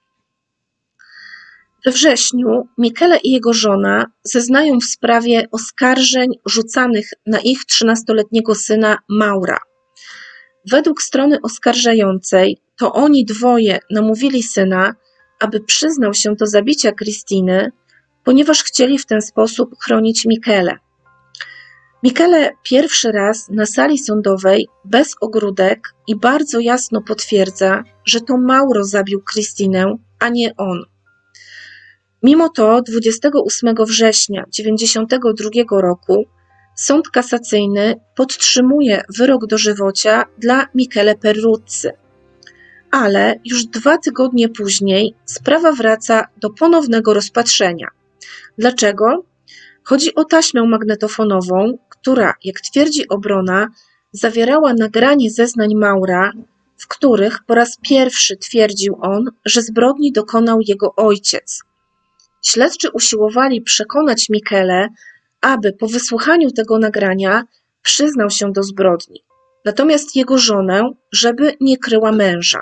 We 1.85 1.91
wrześniu 1.91 2.67
Michele 2.77 3.17
i 3.17 3.31
jego 3.31 3.53
żona 3.53 4.05
zeznają 4.23 4.77
w 4.79 4.83
sprawie 4.83 5.47
oskarżeń 5.51 6.29
rzucanych 6.45 7.09
na 7.25 7.39
ich 7.39 7.65
trzynastoletniego 7.65 8.55
syna 8.55 8.97
Maura. 9.09 9.59
Według 10.71 11.01
strony 11.01 11.37
oskarżającej 11.43 12.57
to 12.77 12.93
oni 12.93 13.25
dwoje 13.25 13.79
namówili 13.91 14.43
syna, 14.43 14.95
aby 15.39 15.59
przyznał 15.59 16.13
się 16.13 16.35
do 16.35 16.47
zabicia 16.47 16.91
Kristiny 16.91 17.71
ponieważ 18.23 18.63
chcieli 18.63 18.99
w 18.99 19.05
ten 19.05 19.21
sposób 19.21 19.75
chronić 19.79 20.25
Michele. 20.25 20.77
Michele 22.03 22.51
pierwszy 22.63 23.11
raz 23.11 23.49
na 23.49 23.65
sali 23.65 23.97
sądowej 23.97 24.67
bez 24.85 25.15
ogródek 25.21 25.93
i 26.07 26.15
bardzo 26.15 26.59
jasno 26.59 27.01
potwierdza, 27.01 27.83
że 28.05 28.21
to 28.21 28.37
Mauro 28.37 28.83
zabił 28.83 29.21
Krystynę, 29.21 29.95
a 30.19 30.29
nie 30.29 30.55
on. 30.57 30.83
Mimo 32.23 32.49
to 32.49 32.81
28 32.81 33.75
września 33.85 34.43
1992 34.55 35.81
roku 35.81 36.25
sąd 36.75 37.09
kasacyjny 37.09 37.95
podtrzymuje 38.15 39.03
wyrok 39.17 39.47
dożywocia 39.47 40.23
dla 40.37 40.67
Michele 40.75 41.15
Perruzzy. 41.15 41.91
Ale 42.91 43.35
już 43.45 43.65
dwa 43.65 43.97
tygodnie 43.97 44.49
później 44.49 45.13
sprawa 45.25 45.71
wraca 45.71 46.27
do 46.37 46.49
ponownego 46.49 47.13
rozpatrzenia– 47.13 47.87
Dlaczego? 48.57 49.25
Chodzi 49.83 50.15
o 50.15 50.25
taśmę 50.25 50.63
magnetofonową, 50.67 51.77
która, 51.89 52.33
jak 52.43 52.61
twierdzi 52.61 53.09
obrona, 53.09 53.67
zawierała 54.11 54.73
nagranie 54.73 55.31
zeznań 55.31 55.75
Maura, 55.75 56.31
w 56.77 56.87
których 56.87 57.39
po 57.47 57.55
raz 57.55 57.77
pierwszy 57.81 58.37
twierdził 58.37 58.97
on, 59.01 59.25
że 59.45 59.61
zbrodni 59.61 60.11
dokonał 60.11 60.59
jego 60.67 60.95
ojciec. 60.95 61.63
Śledczy 62.45 62.91
usiłowali 62.91 63.61
przekonać 63.61 64.29
Michele, 64.29 64.89
aby 65.41 65.73
po 65.73 65.87
wysłuchaniu 65.87 66.51
tego 66.51 66.79
nagrania 66.79 67.43
przyznał 67.81 68.29
się 68.29 68.51
do 68.51 68.63
zbrodni, 68.63 69.23
natomiast 69.65 70.15
jego 70.15 70.37
żonę, 70.37 70.91
żeby 71.11 71.53
nie 71.61 71.77
kryła 71.77 72.11
męża. 72.11 72.61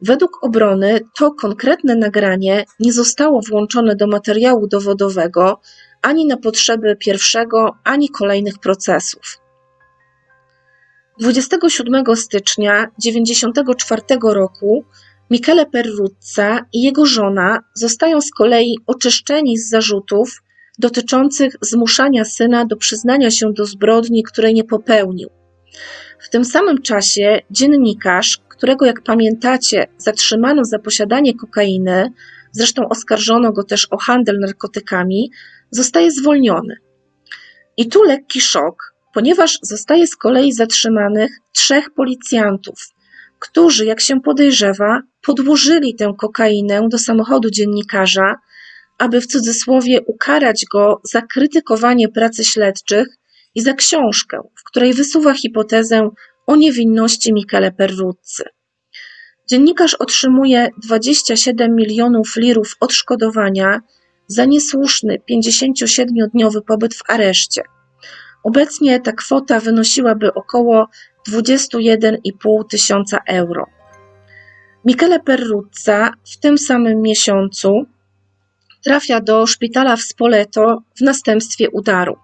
Według 0.00 0.44
obrony 0.44 1.00
to 1.18 1.30
konkretne 1.30 1.96
nagranie 1.96 2.64
nie 2.80 2.92
zostało 2.92 3.40
włączone 3.50 3.96
do 3.96 4.06
materiału 4.06 4.66
dowodowego 4.66 5.60
ani 6.02 6.26
na 6.26 6.36
potrzeby 6.36 6.96
pierwszego, 6.96 7.76
ani 7.84 8.08
kolejnych 8.08 8.58
procesów. 8.58 9.38
27 11.20 12.16
stycznia 12.16 12.86
1994 13.02 14.02
roku 14.22 14.84
Michele 15.30 15.66
Perruzza 15.66 16.64
i 16.72 16.82
jego 16.82 17.06
żona 17.06 17.58
zostają 17.74 18.20
z 18.20 18.30
kolei 18.30 18.76
oczyszczeni 18.86 19.58
z 19.58 19.68
zarzutów 19.68 20.42
dotyczących 20.78 21.52
zmuszania 21.60 22.24
syna 22.24 22.64
do 22.64 22.76
przyznania 22.76 23.30
się 23.30 23.52
do 23.52 23.64
zbrodni, 23.64 24.22
której 24.22 24.54
nie 24.54 24.64
popełnił. 24.64 25.30
W 26.18 26.30
tym 26.30 26.44
samym 26.44 26.82
czasie 26.82 27.40
dziennikarz, 27.50 28.38
którego, 28.56 28.86
jak 28.86 29.02
pamiętacie, 29.02 29.86
zatrzymano 29.98 30.64
za 30.64 30.78
posiadanie 30.78 31.34
kokainy, 31.34 32.12
zresztą 32.52 32.88
oskarżono 32.88 33.52
go 33.52 33.64
też 33.64 33.86
o 33.90 33.96
handel 33.96 34.38
narkotykami, 34.38 35.30
zostaje 35.70 36.10
zwolniony. 36.10 36.76
I 37.76 37.88
tu 37.88 38.02
lekki 38.02 38.40
szok, 38.40 38.94
ponieważ 39.14 39.58
zostaje 39.62 40.06
z 40.06 40.16
kolei 40.16 40.52
zatrzymanych 40.52 41.38
trzech 41.52 41.90
policjantów, 41.90 42.78
którzy, 43.38 43.84
jak 43.86 44.00
się 44.00 44.20
podejrzewa, 44.20 45.00
podłożyli 45.22 45.94
tę 45.94 46.12
kokainę 46.18 46.88
do 46.88 46.98
samochodu 46.98 47.50
dziennikarza, 47.50 48.34
aby 48.98 49.20
w 49.20 49.26
cudzysłowie 49.26 50.00
ukarać 50.06 50.64
go 50.72 51.00
za 51.04 51.22
krytykowanie 51.22 52.08
pracy 52.08 52.44
śledczych 52.44 53.06
i 53.54 53.60
za 53.60 53.72
książkę, 53.72 54.40
w 54.54 54.64
której 54.64 54.94
wysuwa 54.94 55.34
hipotezę 55.34 56.10
o 56.46 56.56
niewinności 56.56 57.32
Michele 57.32 57.72
Perruzzy. 57.72 58.44
Dziennikarz 59.46 59.94
otrzymuje 59.94 60.68
27 60.82 61.74
milionów 61.74 62.36
lirów 62.36 62.76
odszkodowania 62.80 63.80
za 64.26 64.44
niesłuszny 64.44 65.16
57-dniowy 65.30 66.62
pobyt 66.66 66.94
w 66.94 67.10
areszcie. 67.10 67.62
Obecnie 68.44 69.00
ta 69.00 69.12
kwota 69.12 69.60
wynosiłaby 69.60 70.34
około 70.34 70.88
21,5 71.28 72.66
tysiąca 72.70 73.18
euro. 73.26 73.66
Michele 74.84 75.20
Perruzza 75.20 76.12
w 76.32 76.36
tym 76.36 76.58
samym 76.58 77.02
miesiącu 77.02 77.86
trafia 78.84 79.20
do 79.20 79.46
szpitala 79.46 79.96
w 79.96 80.00
Spoleto 80.00 80.82
w 80.98 81.00
następstwie 81.00 81.70
udaru. 81.70 82.16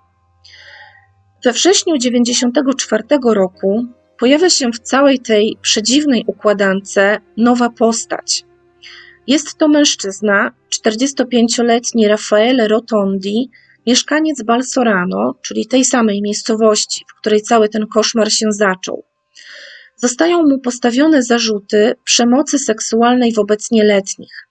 We 1.45 1.53
wrześniu 1.53 1.99
1994 1.99 3.05
roku 3.35 3.87
pojawia 4.19 4.51
się 4.51 4.71
w 4.73 4.79
całej 4.79 5.21
tej 5.21 5.57
przedziwnej 5.63 6.25
układance 6.27 6.95
nowa 7.37 7.71
postać. 7.71 8.45
Jest 9.27 9.59
to 9.59 9.69
mężczyzna, 9.69 10.53
45-letni 10.75 12.09
Raffaele 12.09 12.69
Rotondi, 12.69 13.51
mieszkaniec 13.87 14.43
Balsorano, 14.43 15.35
czyli 15.43 15.67
tej 15.67 15.85
samej 15.85 16.23
miejscowości, 16.23 17.05
w 17.09 17.21
której 17.21 17.43
cały 17.43 17.69
ten 17.69 17.87
koszmar 17.87 18.33
się 18.33 18.53
zaczął. 18.53 19.05
Zostają 19.97 20.43
mu 20.43 20.59
postawione 20.59 21.23
zarzuty 21.23 21.95
przemocy 22.05 22.59
seksualnej 22.59 23.33
wobec 23.33 23.71
nieletnich. 23.71 24.49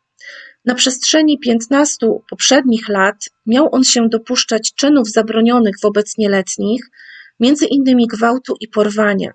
Na 0.65 0.75
przestrzeni 0.75 1.39
15 1.39 2.07
poprzednich 2.29 2.89
lat 2.89 3.29
miał 3.45 3.69
on 3.71 3.83
się 3.83 4.09
dopuszczać 4.09 4.73
czynów 4.75 5.11
zabronionych 5.11 5.75
wobec 5.83 6.17
nieletnich, 6.17 6.81
między 7.39 7.65
innymi 7.65 8.07
gwałtu 8.07 8.55
i 8.59 8.67
porwania. 8.67 9.31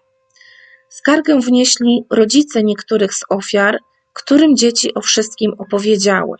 Skargę 0.89 1.41
wnieśli 1.41 2.05
rodzice 2.11 2.63
niektórych 2.63 3.15
z 3.15 3.21
ofiar, 3.29 3.79
którym 4.13 4.57
dzieci 4.57 4.95
o 4.95 5.01
wszystkim 5.01 5.53
opowiedziały. 5.59 6.39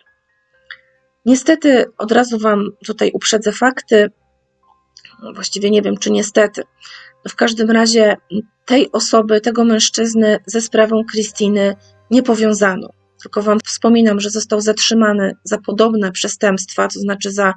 Niestety, 1.27 1.85
od 1.99 2.13
razu 2.13 2.39
Wam 2.39 2.71
tutaj 2.87 3.11
uprzedzę 3.15 3.53
fakty, 3.53 4.11
właściwie 5.35 5.71
nie 5.71 5.83
wiem, 5.83 5.97
czy 5.97 6.11
niestety. 6.11 6.63
W 7.29 7.35
każdym 7.35 7.71
razie 7.71 8.17
tej 8.65 8.93
osoby, 8.93 9.41
tego 9.41 9.65
mężczyzny 9.65 10.39
ze 10.47 10.61
sprawą 10.61 11.05
Krystyny 11.05 11.77
nie 12.11 12.23
powiązano. 12.23 12.89
Tylko 13.23 13.43
Wam 13.43 13.59
wspominam, 13.65 14.21
że 14.21 14.31
został 14.31 14.61
zatrzymany 14.61 15.33
za 15.45 15.59
podobne 15.59 16.13
przestępstwa, 16.13 16.89
to 16.89 17.01
znaczy 17.01 17.31
za 17.31 17.55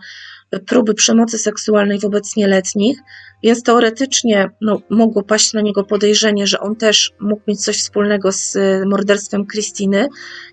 próby 0.66 0.94
przemocy 0.94 1.38
seksualnej 1.38 2.00
wobec 2.00 2.36
nieletnich, 2.36 3.00
więc 3.44 3.64
teoretycznie 3.64 4.50
no, 4.62 4.82
mogło 4.90 5.24
paść 5.24 5.54
na 5.54 5.62
niego 5.62 5.84
podejrzenie, 5.84 6.48
że 6.48 6.60
on 6.60 6.76
też 6.76 7.12
mógł 7.20 7.42
mieć 7.48 7.64
coś 7.64 7.80
wspólnego 7.80 8.32
z 8.32 8.58
morderstwem 8.86 9.46
Krystyny, 9.46 10.08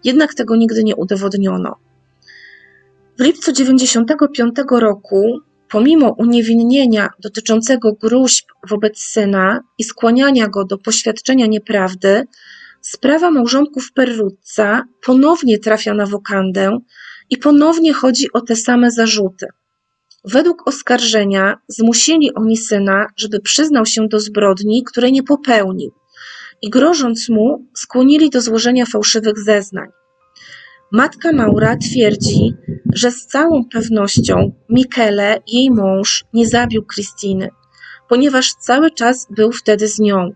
jednak 0.04 0.34
tego 0.34 0.56
nigdy 0.56 0.84
nie 0.84 0.96
udowodniono. 0.96 1.76
W 3.18 3.22
lipcu 3.22 3.52
1995 3.52 4.54
roku, 4.80 5.40
pomimo 5.68 6.14
uniewinnienia 6.18 7.08
dotyczącego 7.18 7.92
gruźb 7.92 8.46
wobec 8.68 8.98
syna 8.98 9.60
i 9.78 9.84
skłaniania 9.84 10.48
go 10.48 10.64
do 10.64 10.78
poświadczenia 10.78 11.46
nieprawdy, 11.46 12.24
sprawa 12.80 13.30
małżonków 13.30 13.92
Perruzza 13.92 14.82
ponownie 15.06 15.58
trafia 15.58 15.94
na 15.94 16.06
wokandę 16.06 16.78
i 17.30 17.36
ponownie 17.36 17.92
chodzi 17.92 18.32
o 18.32 18.40
te 18.40 18.56
same 18.56 18.90
zarzuty. 18.90 19.46
Według 20.26 20.68
oskarżenia 20.68 21.58
zmusili 21.68 22.34
oni 22.34 22.56
syna, 22.56 23.06
żeby 23.16 23.40
przyznał 23.40 23.86
się 23.86 24.08
do 24.08 24.20
zbrodni, 24.20 24.84
której 24.84 25.12
nie 25.12 25.22
popełnił 25.22 25.92
i 26.62 26.70
grożąc 26.70 27.28
mu, 27.28 27.66
skłonili 27.74 28.30
do 28.30 28.40
złożenia 28.40 28.86
fałszywych 28.86 29.38
zeznań. 29.38 29.88
Matka 30.92 31.32
Maura 31.32 31.76
twierdzi, 31.76 32.54
że 32.94 33.10
z 33.10 33.26
całą 33.26 33.64
pewnością 33.64 34.52
Michele, 34.68 35.42
jej 35.46 35.70
mąż, 35.70 36.24
nie 36.32 36.48
zabił 36.48 36.84
Krystyny, 36.84 37.48
ponieważ 38.08 38.54
cały 38.54 38.90
czas 38.90 39.26
był 39.30 39.52
wtedy 39.52 39.88
z 39.88 39.98
nią. 39.98 40.30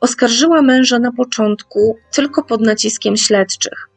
Oskarżyła 0.00 0.62
męża 0.62 0.98
na 0.98 1.12
początku 1.12 1.96
tylko 2.12 2.44
pod 2.44 2.60
naciskiem 2.60 3.16
śledczych. 3.16 3.89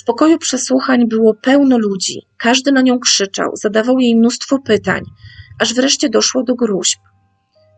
W 0.00 0.04
pokoju 0.04 0.38
przesłuchań 0.38 1.08
było 1.08 1.34
pełno 1.34 1.78
ludzi, 1.78 2.22
każdy 2.36 2.72
na 2.72 2.82
nią 2.82 2.98
krzyczał, 2.98 3.50
zadawał 3.56 3.98
jej 3.98 4.16
mnóstwo 4.16 4.58
pytań, 4.58 5.02
aż 5.58 5.74
wreszcie 5.74 6.08
doszło 6.08 6.42
do 6.42 6.54
gruźb. 6.54 6.98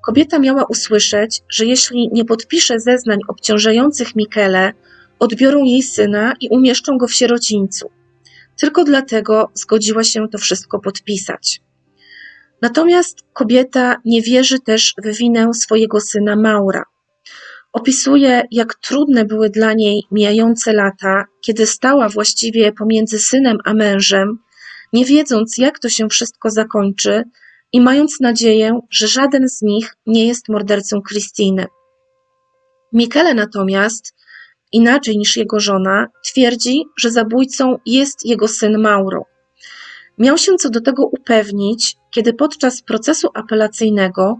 Kobieta 0.06 0.38
miała 0.38 0.64
usłyszeć, 0.64 1.40
że 1.48 1.66
jeśli 1.66 2.08
nie 2.12 2.24
podpisze 2.24 2.80
zeznań 2.80 3.18
obciążających 3.28 4.16
Michele, 4.16 4.72
odbiorą 5.18 5.64
jej 5.64 5.82
syna 5.82 6.34
i 6.40 6.48
umieszczą 6.48 6.98
go 6.98 7.06
w 7.06 7.12
sierocińcu. 7.12 7.90
Tylko 8.60 8.84
dlatego 8.84 9.50
zgodziła 9.54 10.04
się 10.04 10.28
to 10.28 10.38
wszystko 10.38 10.80
podpisać. 10.80 11.60
Natomiast 12.62 13.18
kobieta 13.32 13.96
nie 14.04 14.22
wierzy 14.22 14.60
też 14.60 14.94
w 15.04 15.16
winę 15.16 15.54
swojego 15.54 16.00
syna 16.00 16.36
Maura. 16.36 16.84
Opisuje, 17.72 18.42
jak 18.50 18.74
trudne 18.74 19.24
były 19.24 19.50
dla 19.50 19.72
niej 19.72 20.02
mijające 20.10 20.72
lata, 20.72 21.24
kiedy 21.40 21.66
stała 21.66 22.08
właściwie 22.08 22.72
pomiędzy 22.72 23.18
synem 23.18 23.58
a 23.64 23.74
mężem, 23.74 24.38
nie 24.92 25.04
wiedząc, 25.04 25.58
jak 25.58 25.78
to 25.78 25.88
się 25.88 26.08
wszystko 26.08 26.50
zakończy 26.50 27.24
i 27.72 27.80
mając 27.80 28.20
nadzieję, 28.20 28.80
że 28.90 29.08
żaden 29.08 29.48
z 29.48 29.62
nich 29.62 29.94
nie 30.06 30.26
jest 30.26 30.48
mordercą 30.48 31.02
Krystyny. 31.02 31.66
Michele 32.92 33.34
natomiast 33.34 34.14
inaczej 34.72 35.18
niż 35.18 35.36
jego 35.36 35.60
żona, 35.60 36.06
twierdzi, 36.24 36.82
że 36.98 37.10
zabójcą 37.10 37.76
jest 37.86 38.26
jego 38.26 38.48
syn 38.48 38.78
Mauro. 38.78 39.24
Miał 40.18 40.38
się 40.38 40.54
co 40.54 40.70
do 40.70 40.80
tego 40.80 41.06
upewnić, 41.06 41.96
kiedy 42.10 42.32
podczas 42.32 42.82
procesu 42.82 43.28
apelacyjnego 43.34 44.36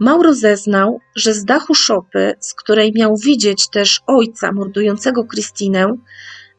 Mauro 0.00 0.34
zeznał, 0.34 1.00
że 1.16 1.34
z 1.34 1.44
dachu 1.44 1.74
szopy, 1.74 2.34
z 2.40 2.54
której 2.54 2.92
miał 2.92 3.16
widzieć 3.16 3.70
też 3.70 4.00
ojca 4.06 4.52
mordującego 4.52 5.24
Krystynę, 5.24 5.96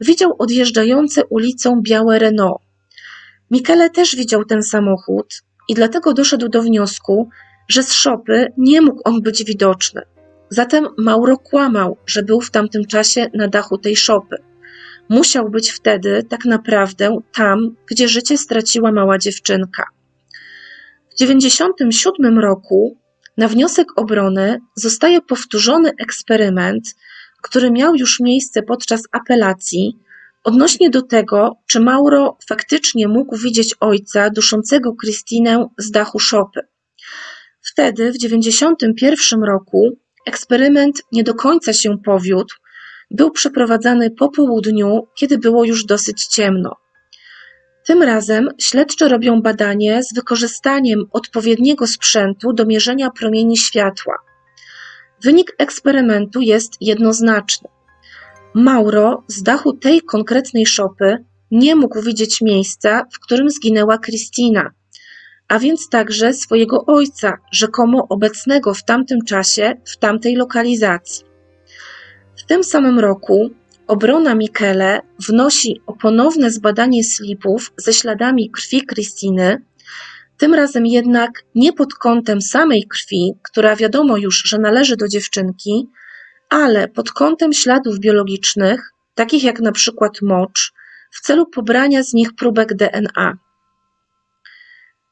widział 0.00 0.36
odjeżdżające 0.38 1.26
ulicą 1.26 1.80
białe 1.82 2.18
Renault. 2.18 2.62
Michele 3.50 3.90
też 3.90 4.16
widział 4.16 4.44
ten 4.44 4.62
samochód 4.62 5.42
i 5.68 5.74
dlatego 5.74 6.12
doszedł 6.12 6.48
do 6.48 6.62
wniosku, 6.62 7.28
że 7.68 7.82
z 7.82 7.92
szopy 7.92 8.46
nie 8.56 8.80
mógł 8.80 9.00
on 9.04 9.22
być 9.22 9.44
widoczny. 9.44 10.02
Zatem 10.48 10.88
Mauro 10.98 11.38
kłamał, 11.38 11.96
że 12.06 12.22
był 12.22 12.40
w 12.40 12.50
tamtym 12.50 12.86
czasie 12.86 13.26
na 13.34 13.48
dachu 13.48 13.78
tej 13.78 13.96
szopy. 13.96 14.36
Musiał 15.08 15.50
być 15.50 15.70
wtedy 15.70 16.22
tak 16.28 16.44
naprawdę 16.44 17.18
tam, 17.34 17.76
gdzie 17.86 18.08
życie 18.08 18.38
straciła 18.38 18.92
mała 18.92 19.18
dziewczynka. 19.18 19.84
W 21.10 21.14
1997 21.14 22.38
roku 22.38 23.01
na 23.36 23.48
wniosek 23.48 23.86
obrony 23.96 24.60
zostaje 24.74 25.20
powtórzony 25.20 25.90
eksperyment, 25.98 26.94
który 27.42 27.70
miał 27.70 27.94
już 27.94 28.20
miejsce 28.20 28.62
podczas 28.62 29.02
apelacji, 29.12 29.98
odnośnie 30.44 30.90
do 30.90 31.02
tego, 31.02 31.56
czy 31.66 31.80
Mauro 31.80 32.38
faktycznie 32.48 33.08
mógł 33.08 33.36
widzieć 33.36 33.74
ojca 33.80 34.30
duszącego 34.30 34.94
Krystynę 34.94 35.68
z 35.78 35.90
dachu 35.90 36.18
szopy. 36.18 36.60
Wtedy, 37.62 38.12
w 38.12 38.18
1991 38.18 39.42
roku, 39.42 39.96
Eksperyment 40.26 41.02
nie 41.12 41.24
do 41.24 41.34
końca 41.34 41.72
się 41.72 41.98
powiódł, 42.04 42.54
był 43.10 43.30
przeprowadzany 43.30 44.10
po 44.10 44.28
południu, 44.28 45.06
kiedy 45.14 45.38
było 45.38 45.64
już 45.64 45.84
dosyć 45.84 46.26
ciemno. 46.26 46.81
Tym 47.86 48.02
razem 48.02 48.48
śledczy 48.58 49.08
robią 49.08 49.42
badanie 49.42 50.02
z 50.02 50.14
wykorzystaniem 50.14 51.04
odpowiedniego 51.12 51.86
sprzętu 51.86 52.52
do 52.52 52.66
mierzenia 52.66 53.10
promieni 53.10 53.56
światła. 53.56 54.14
Wynik 55.22 55.54
eksperymentu 55.58 56.40
jest 56.40 56.72
jednoznaczny. 56.80 57.68
Mauro 58.54 59.24
z 59.28 59.42
dachu 59.42 59.72
tej 59.72 60.00
konkretnej 60.00 60.66
szopy 60.66 61.24
nie 61.50 61.76
mógł 61.76 62.02
widzieć 62.02 62.40
miejsca, 62.40 63.04
w 63.12 63.18
którym 63.18 63.50
zginęła 63.50 63.98
Kristina 63.98 64.70
a 65.52 65.58
więc 65.58 65.88
także 65.88 66.34
swojego 66.34 66.86
ojca, 66.86 67.38
rzekomo 67.50 68.06
obecnego 68.08 68.74
w 68.74 68.84
tamtym 68.84 69.24
czasie, 69.24 69.72
w 69.84 69.96
tamtej 69.96 70.36
lokalizacji. 70.36 71.24
W 72.36 72.42
tym 72.46 72.64
samym 72.64 72.98
roku 72.98 73.50
obrona 73.86 74.34
Michele 74.34 75.00
wnosi 75.28 75.80
o 75.86 75.92
ponowne 75.92 76.50
zbadanie 76.50 77.04
slipów 77.04 77.72
ze 77.76 77.92
śladami 77.92 78.50
krwi 78.50 78.86
Krystyny, 78.86 79.62
tym 80.36 80.54
razem 80.54 80.86
jednak 80.86 81.30
nie 81.54 81.72
pod 81.72 81.94
kątem 81.94 82.42
samej 82.42 82.86
krwi, 82.88 83.32
która 83.42 83.76
wiadomo 83.76 84.16
już, 84.16 84.42
że 84.44 84.58
należy 84.58 84.96
do 84.96 85.08
dziewczynki, 85.08 85.88
ale 86.48 86.88
pod 86.88 87.12
kątem 87.12 87.52
śladów 87.52 87.98
biologicznych, 87.98 88.92
takich 89.14 89.44
jak 89.44 89.60
na 89.60 89.72
przykład 89.72 90.22
mocz, 90.22 90.72
w 91.12 91.20
celu 91.20 91.46
pobrania 91.46 92.02
z 92.02 92.12
nich 92.12 92.34
próbek 92.34 92.74
DNA. 92.74 93.38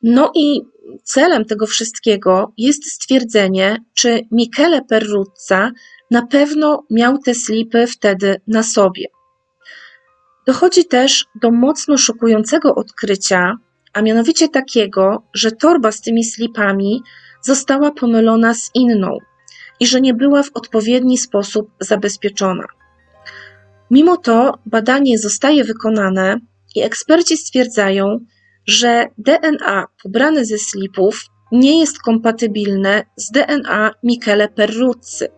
No 0.03 0.33
i 0.35 0.61
celem 1.05 1.45
tego 1.45 1.67
wszystkiego 1.67 2.53
jest 2.59 2.85
stwierdzenie, 2.85 3.77
czy 3.95 4.21
Michele 4.33 4.83
Perruzza 4.83 5.71
na 6.11 6.27
pewno 6.27 6.85
miał 6.91 7.19
te 7.19 7.35
slipy 7.35 7.87
wtedy 7.87 8.41
na 8.47 8.63
sobie. 8.63 9.05
Dochodzi 10.47 10.85
też 10.85 11.27
do 11.43 11.51
mocno 11.51 11.99
szokującego 11.99 12.75
odkrycia, 12.75 13.57
a 13.93 14.03
mianowicie 14.03 14.49
takiego, 14.49 15.23
że 15.35 15.53
torba 15.53 15.93
z 15.93 16.01
tymi 16.01 16.25
slipami 16.25 17.03
została 17.43 17.91
pomylona 17.91 18.55
z 18.55 18.71
inną 18.75 19.19
i 19.81 19.87
że 19.87 20.01
nie 20.01 20.15
była 20.15 20.43
w 20.43 20.51
odpowiedni 20.55 21.19
sposób 21.19 21.71
zabezpieczona. 21.81 22.65
Mimo 23.91 24.17
to 24.17 24.59
badanie 24.67 25.19
zostaje 25.19 25.65
wykonane 25.65 26.41
i 26.77 26.83
eksperci 26.83 27.37
stwierdzają, 27.37 28.19
że 28.67 29.07
DNA 29.19 29.87
pobrane 30.03 30.45
ze 30.45 30.59
slipów 30.59 31.25
nie 31.53 31.81
jest 31.81 31.99
kompatybilne 31.99 33.03
z 33.17 33.31
DNA 33.31 33.95
Michele 34.03 34.49
Perruzzy, 34.49 35.29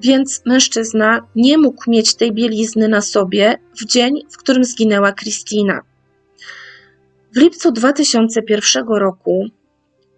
więc 0.00 0.42
mężczyzna 0.46 1.28
nie 1.36 1.58
mógł 1.58 1.90
mieć 1.90 2.14
tej 2.14 2.32
bielizny 2.32 2.88
na 2.88 3.00
sobie 3.00 3.58
w 3.80 3.84
dzień, 3.84 4.14
w 4.32 4.36
którym 4.36 4.64
zginęła 4.64 5.12
Christina. 5.12 5.80
W 7.34 7.38
lipcu 7.38 7.72
2001 7.72 8.88
roku 8.88 9.46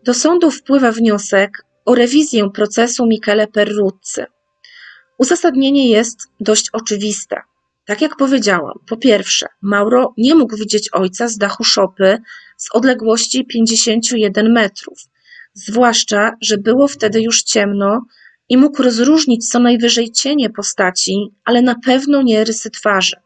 do 0.04 0.14
sądu 0.14 0.50
wpływa 0.50 0.92
wniosek 0.92 1.64
o 1.84 1.94
rewizję 1.94 2.50
procesu 2.50 3.06
Michele 3.06 3.46
Perruzzy. 3.46 4.26
Uzasadnienie 5.18 5.88
jest 5.88 6.18
dość 6.40 6.70
oczywiste. 6.72 7.40
Tak 7.84 8.00
jak 8.00 8.16
powiedziałam, 8.16 8.74
po 8.88 8.96
pierwsze, 8.96 9.46
Mauro 9.62 10.14
nie 10.18 10.34
mógł 10.34 10.56
widzieć 10.56 10.88
ojca 10.92 11.28
z 11.28 11.38
dachu 11.38 11.64
szopy 11.64 12.18
z 12.56 12.66
odległości 12.72 13.46
51 13.46 14.52
metrów, 14.52 14.98
zwłaszcza, 15.54 16.32
że 16.40 16.58
było 16.58 16.88
wtedy 16.88 17.22
już 17.22 17.42
ciemno 17.42 18.00
i 18.48 18.56
mógł 18.56 18.82
rozróżnić 18.82 19.48
co 19.48 19.58
najwyżej 19.58 20.12
cienie 20.12 20.50
postaci, 20.50 21.34
ale 21.44 21.62
na 21.62 21.74
pewno 21.74 22.22
nie 22.22 22.44
rysy 22.44 22.70
twarzy. 22.70 23.16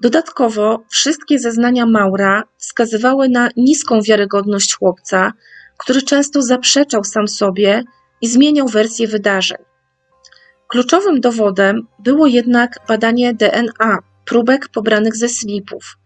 Dodatkowo 0.00 0.84
wszystkie 0.90 1.38
zeznania 1.38 1.86
Maura 1.86 2.42
wskazywały 2.58 3.28
na 3.28 3.48
niską 3.56 4.02
wiarygodność 4.02 4.74
chłopca, 4.74 5.32
który 5.78 6.02
często 6.02 6.42
zaprzeczał 6.42 7.04
sam 7.04 7.28
sobie 7.28 7.84
i 8.20 8.28
zmieniał 8.28 8.68
wersję 8.68 9.08
wydarzeń. 9.08 9.58
Kluczowym 10.68 11.20
dowodem 11.20 11.86
było 11.98 12.26
jednak 12.26 12.78
badanie 12.88 13.34
DNA 13.34 13.98
próbek 14.24 14.68
pobranych 14.68 15.16
ze 15.16 15.28
slipów. 15.28 15.96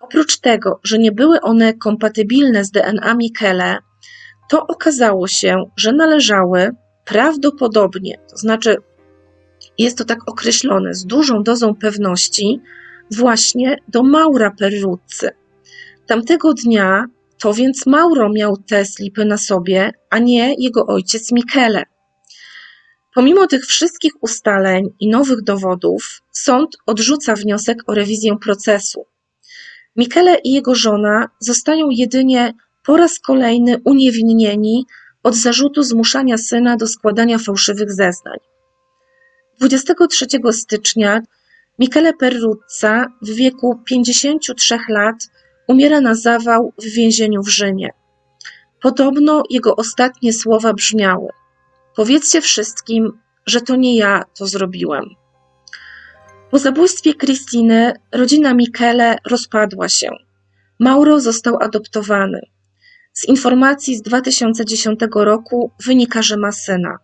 Oprócz 0.00 0.38
tego, 0.38 0.80
że 0.84 0.98
nie 0.98 1.12
były 1.12 1.40
one 1.40 1.74
kompatybilne 1.74 2.64
z 2.64 2.70
DNA 2.70 3.14
Michele, 3.14 3.78
to 4.50 4.66
okazało 4.66 5.28
się, 5.28 5.64
że 5.76 5.92
należały 5.92 6.70
prawdopodobnie, 7.04 8.18
to 8.30 8.36
znaczy 8.36 8.76
jest 9.78 9.98
to 9.98 10.04
tak 10.04 10.18
określone 10.26 10.94
z 10.94 11.06
dużą 11.06 11.42
dozą 11.42 11.74
pewności, 11.74 12.60
właśnie 13.10 13.76
do 13.88 14.02
Maura 14.02 14.50
Perruzzy. 14.50 15.30
Tamtego 16.06 16.54
dnia 16.54 17.04
to 17.42 17.54
więc 17.54 17.86
Mauro 17.86 18.28
miał 18.28 18.56
te 18.56 18.84
slipy 18.84 19.24
na 19.24 19.38
sobie, 19.38 19.92
a 20.10 20.18
nie 20.18 20.54
jego 20.58 20.86
ojciec 20.86 21.32
Michele. 21.32 21.82
Pomimo 23.14 23.46
tych 23.46 23.64
wszystkich 23.66 24.12
ustaleń 24.20 24.90
i 25.00 25.08
nowych 25.08 25.42
dowodów, 25.42 26.22
sąd 26.32 26.76
odrzuca 26.86 27.34
wniosek 27.34 27.78
o 27.86 27.94
rewizję 27.94 28.36
procesu. 28.36 29.06
Michele 29.96 30.38
i 30.44 30.52
jego 30.52 30.74
żona 30.74 31.28
zostają 31.38 31.90
jedynie 31.90 32.54
po 32.84 32.96
raz 32.96 33.18
kolejny 33.18 33.80
uniewinnieni 33.84 34.86
od 35.22 35.34
zarzutu 35.34 35.82
zmuszania 35.82 36.38
syna 36.38 36.76
do 36.76 36.86
składania 36.86 37.38
fałszywych 37.38 37.92
zeznań. 37.92 38.38
23 39.60 40.26
stycznia 40.50 41.20
Michele 41.78 42.12
Perruzza 42.12 43.06
w 43.22 43.30
wieku 43.30 43.80
53 43.84 44.78
lat 44.88 45.16
umiera 45.68 46.00
na 46.00 46.14
zawał 46.14 46.72
w 46.78 46.84
więzieniu 46.84 47.42
w 47.42 47.48
Rzymie. 47.48 47.90
Podobno 48.80 49.42
jego 49.50 49.76
ostatnie 49.76 50.32
słowa 50.32 50.72
brzmiały: 50.72 51.28
Powiedzcie 51.96 52.40
wszystkim, 52.40 53.18
że 53.46 53.60
to 53.60 53.76
nie 53.76 53.96
ja 53.96 54.24
to 54.38 54.46
zrobiłem. 54.46 55.04
Po 56.50 56.58
zabójstwie 56.58 57.14
Krystyny 57.14 57.92
rodzina 58.12 58.54
Michele 58.54 59.18
rozpadła 59.26 59.88
się. 59.88 60.10
Mauro 60.78 61.20
został 61.20 61.62
adoptowany. 61.62 62.40
Z 63.12 63.28
informacji 63.28 63.96
z 63.96 64.02
2010 64.02 65.00
roku 65.14 65.70
wynika, 65.84 66.22
że 66.22 66.36
ma 66.36 66.52
syna. 66.52 66.98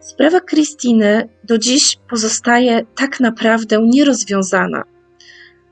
Sprawa 0.00 0.40
Krystyny 0.40 1.28
do 1.44 1.58
dziś 1.58 1.96
pozostaje 2.10 2.86
tak 2.96 3.20
naprawdę 3.20 3.78
nierozwiązana. 3.82 4.82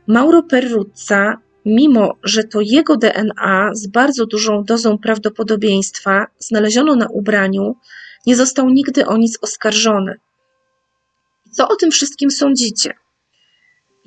Mauro 0.06 0.42
Perruzza, 0.42 1.36
mimo 1.66 2.16
że 2.22 2.44
to 2.44 2.60
jego 2.60 2.96
DNA 2.96 3.70
z 3.74 3.86
bardzo 3.86 4.26
dużą 4.26 4.64
dozą 4.64 4.98
prawdopodobieństwa 4.98 6.26
znaleziono 6.38 6.96
na 6.96 7.06
ubraniu, 7.08 7.76
nie 8.26 8.36
został 8.36 8.70
nigdy 8.70 9.06
o 9.06 9.16
nic 9.16 9.38
oskarżony. 9.42 10.14
Co 11.52 11.68
o 11.68 11.76
tym 11.76 11.90
wszystkim 11.90 12.30
sądzicie? 12.30 12.94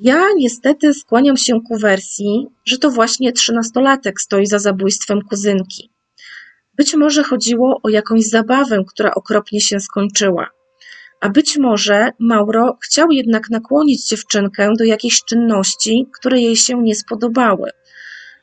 Ja 0.00 0.24
niestety 0.36 0.94
skłaniam 0.94 1.36
się 1.36 1.60
ku 1.68 1.78
wersji, 1.78 2.46
że 2.64 2.78
to 2.78 2.90
właśnie 2.90 3.32
trzynastolatek 3.32 4.20
stoi 4.20 4.46
za 4.46 4.58
zabójstwem 4.58 5.22
kuzynki. 5.22 5.90
Być 6.74 6.94
może 6.94 7.22
chodziło 7.22 7.80
o 7.82 7.88
jakąś 7.88 8.24
zabawę, 8.24 8.84
która 8.88 9.14
okropnie 9.14 9.60
się 9.60 9.80
skończyła. 9.80 10.50
A 11.20 11.28
być 11.28 11.58
może 11.58 12.10
Mauro 12.18 12.78
chciał 12.84 13.10
jednak 13.10 13.50
nakłonić 13.50 14.08
dziewczynkę 14.08 14.72
do 14.78 14.84
jakiejś 14.84 15.24
czynności, 15.24 16.06
które 16.18 16.40
jej 16.40 16.56
się 16.56 16.82
nie 16.82 16.94
spodobały. 16.94 17.70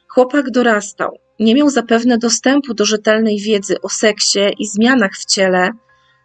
Chłopak 0.07 0.51
dorastał, 0.51 1.17
nie 1.39 1.55
miał 1.55 1.69
zapewne 1.69 2.17
dostępu 2.17 2.73
do 2.73 2.85
rzetelnej 2.85 3.39
wiedzy 3.39 3.81
o 3.81 3.89
seksie 3.89 4.39
i 4.59 4.67
zmianach 4.67 5.11
w 5.13 5.25
ciele, 5.25 5.69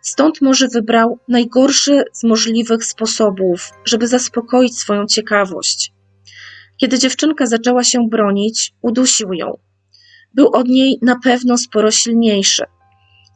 stąd 0.00 0.40
może 0.40 0.68
wybrał 0.68 1.18
najgorszy 1.28 2.04
z 2.12 2.24
możliwych 2.24 2.84
sposobów, 2.84 3.70
żeby 3.84 4.08
zaspokoić 4.08 4.78
swoją 4.78 5.06
ciekawość. 5.06 5.92
Kiedy 6.76 6.98
dziewczynka 6.98 7.46
zaczęła 7.46 7.84
się 7.84 8.08
bronić, 8.08 8.72
udusił 8.82 9.32
ją. 9.32 9.58
Był 10.34 10.48
od 10.48 10.68
niej 10.68 10.98
na 11.02 11.18
pewno 11.18 11.58
sporo 11.58 11.90
silniejszy. 11.90 12.64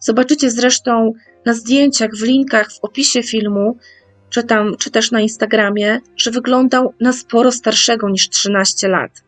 Zobaczycie 0.01 0.51
zresztą 0.51 1.13
na 1.45 1.55
zdjęciach, 1.55 2.11
w 2.15 2.23
linkach, 2.23 2.73
w 2.73 2.79
opisie 2.83 3.23
filmu, 3.23 3.79
czy, 4.31 4.43
tam, 4.43 4.77
czy 4.79 4.91
też 4.91 5.11
na 5.11 5.21
Instagramie, 5.21 6.01
że 6.17 6.31
wyglądał 6.31 6.95
na 7.01 7.13
sporo 7.13 7.53
starszego 7.53 8.09
niż 8.09 8.29
13 8.29 8.89
lat. 8.89 9.25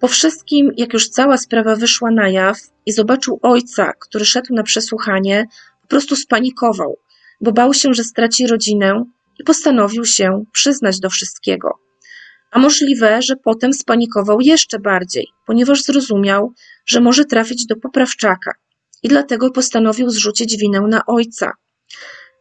Po 0.00 0.08
wszystkim, 0.08 0.70
jak 0.76 0.92
już 0.92 1.08
cała 1.08 1.36
sprawa 1.36 1.76
wyszła 1.76 2.10
na 2.10 2.28
jaw 2.28 2.58
i 2.86 2.92
zobaczył 2.92 3.38
ojca, 3.42 3.92
który 4.00 4.24
szedł 4.24 4.54
na 4.54 4.62
przesłuchanie, 4.62 5.46
po 5.82 5.88
prostu 5.88 6.16
spanikował, 6.16 6.98
bo 7.40 7.52
bał 7.52 7.74
się, 7.74 7.94
że 7.94 8.04
straci 8.04 8.46
rodzinę 8.46 9.04
i 9.40 9.44
postanowił 9.44 10.04
się 10.04 10.44
przyznać 10.52 11.00
do 11.00 11.10
wszystkiego. 11.10 11.78
A 12.50 12.58
możliwe, 12.58 13.22
że 13.22 13.36
potem 13.36 13.72
spanikował 13.72 14.40
jeszcze 14.40 14.78
bardziej, 14.78 15.26
ponieważ 15.46 15.82
zrozumiał, 15.82 16.52
że 16.86 17.00
może 17.00 17.24
trafić 17.24 17.66
do 17.66 17.76
poprawczaka 17.76 18.52
i 19.02 19.08
dlatego 19.08 19.50
postanowił 19.50 20.10
zrzucić 20.10 20.56
winę 20.56 20.80
na 20.80 21.06
ojca. 21.06 21.52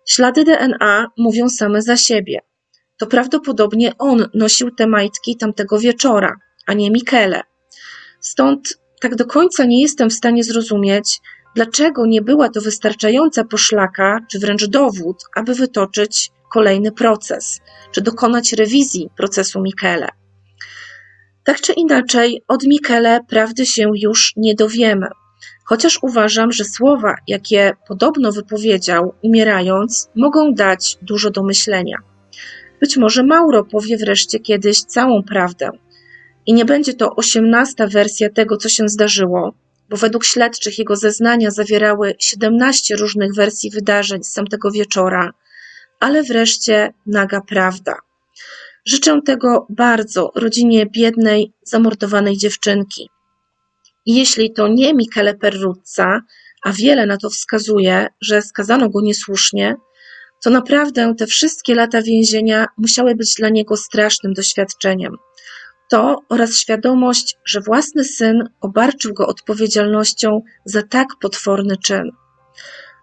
Ślady 0.08 0.44
DNA 0.44 1.08
mówią 1.18 1.50
same 1.50 1.82
za 1.82 1.98
siebie. 1.98 2.40
To 2.98 3.08
prawdopodobnie 3.08 3.92
on 3.98 4.26
nosił 4.34 4.72
te 4.72 4.88
majtki 4.88 5.38
tamtego 5.38 5.80
wieczora, 5.80 6.36
a 6.68 6.74
nie 6.74 6.92
Michele. 6.92 7.42
Stąd 8.20 8.78
tak 9.02 9.16
do 9.16 9.26
końca 9.26 9.66
nie 9.66 9.82
jestem 9.82 10.10
w 10.10 10.14
stanie 10.14 10.44
zrozumieć, 10.44 11.20
dlaczego 11.56 12.06
nie 12.06 12.22
była 12.22 12.50
to 12.50 12.62
wystarczająca 12.62 13.44
poszlaka, 13.44 14.20
czy 14.32 14.40
wręcz 14.40 14.66
dowód, 14.66 15.24
aby 15.36 15.54
wytoczyć 15.54 16.32
kolejny 16.52 16.92
proces, 16.92 17.60
czy 17.92 18.02
dokonać 18.02 18.54
rewizji 18.54 19.10
procesu 19.18 19.62
Michele. 19.62 20.08
Tak 21.44 21.62
czy 21.62 21.74
inaczej, 21.74 22.44
od 22.48 22.64
Michele 22.64 23.20
prawdy 23.30 23.66
się 23.66 23.92
już 23.96 24.34
nie 24.36 24.56
dowiemy. 24.56 25.08
Chociaż 25.68 26.00
uważam, 26.02 26.52
że 26.52 26.66
słowa, 26.66 27.16
jakie 27.28 27.74
podobno 27.88 28.32
wypowiedział, 28.32 29.14
umierając, 29.22 30.10
mogą 30.16 30.54
dać 30.54 30.98
dużo 31.02 31.30
do 31.30 31.44
myślenia. 31.44 31.98
Być 32.82 32.98
może 32.98 33.24
Mauro 33.24 33.64
powie 33.64 33.98
wreszcie 33.98 34.40
kiedyś 34.40 34.82
całą 34.82 35.24
prawdę. 35.24 35.70
I 36.46 36.54
nie 36.54 36.66
będzie 36.66 36.94
to 36.94 37.16
osiemnasta 37.16 37.88
wersja 37.88 38.30
tego, 38.30 38.58
co 38.58 38.70
się 38.70 38.90
zdarzyło, 38.90 39.54
bo 39.90 39.98
według 39.98 40.26
śledczych 40.26 40.80
jego 40.80 40.96
zeznania 40.96 41.52
zawierały 41.52 42.16
17 42.20 42.96
różnych 42.96 43.36
wersji 43.36 43.72
wydarzeń 43.72 44.24
z 44.24 44.34
tamtego 44.34 44.72
wieczora, 44.72 45.34
ale 46.00 46.24
wreszcie 46.24 46.94
naga 47.06 47.42
prawda. 47.42 47.96
Życzę 48.86 49.22
tego 49.26 49.68
bardzo 49.70 50.32
rodzinie 50.36 50.86
biednej, 50.86 51.54
zamordowanej 51.64 52.38
dziewczynki. 52.38 53.10
Jeśli 54.08 54.54
to 54.54 54.68
nie 54.68 54.94
Michele 54.94 55.36
Perruzza, 55.36 56.22
a 56.64 56.72
wiele 56.72 57.06
na 57.06 57.18
to 57.18 57.30
wskazuje, 57.30 58.08
że 58.22 58.42
skazano 58.42 58.90
go 58.90 59.02
niesłusznie, 59.02 59.76
to 60.44 60.50
naprawdę 60.50 61.14
te 61.18 61.28
wszystkie 61.28 61.76
lata 61.76 62.02
więzienia 62.02 62.66
musiały 62.78 63.16
być 63.16 63.34
dla 63.36 63.50
niego 63.50 63.78
strasznym 63.78 64.34
doświadczeniem. 64.34 65.18
To 65.90 66.22
oraz 66.30 66.56
świadomość, 66.56 67.38
że 67.46 67.62
własny 67.62 68.04
syn 68.04 68.44
obarczył 68.62 69.14
go 69.14 69.28
odpowiedzialnością 69.28 70.42
za 70.66 70.84
tak 70.84 71.08
potworny 71.22 71.78
czyn. 71.78 72.12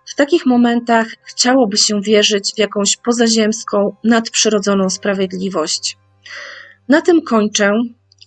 W 0.06 0.14
takich 0.14 0.46
momentach 0.46 1.06
chciałoby 1.24 1.76
się 1.76 2.00
wierzyć 2.00 2.52
w 2.56 2.58
jakąś 2.58 2.96
pozaziemską, 2.96 3.96
nadprzyrodzoną 4.04 4.90
sprawiedliwość. 4.90 5.98
Na 6.88 7.00
tym 7.00 7.22
kończę. 7.22 7.72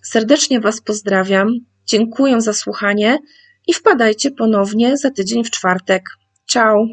Serdecznie 0.03 0.59
Was 0.59 0.82
pozdrawiam. 0.82 1.47
Dziękuję 1.88 2.41
za 2.41 2.53
słuchanie 2.53 3.19
i 3.67 3.73
wpadajcie 3.73 4.31
ponownie 4.31 4.97
za 4.97 5.11
tydzień 5.11 5.43
w 5.43 5.51
czwartek. 5.51 6.03
Ciao! 6.45 6.88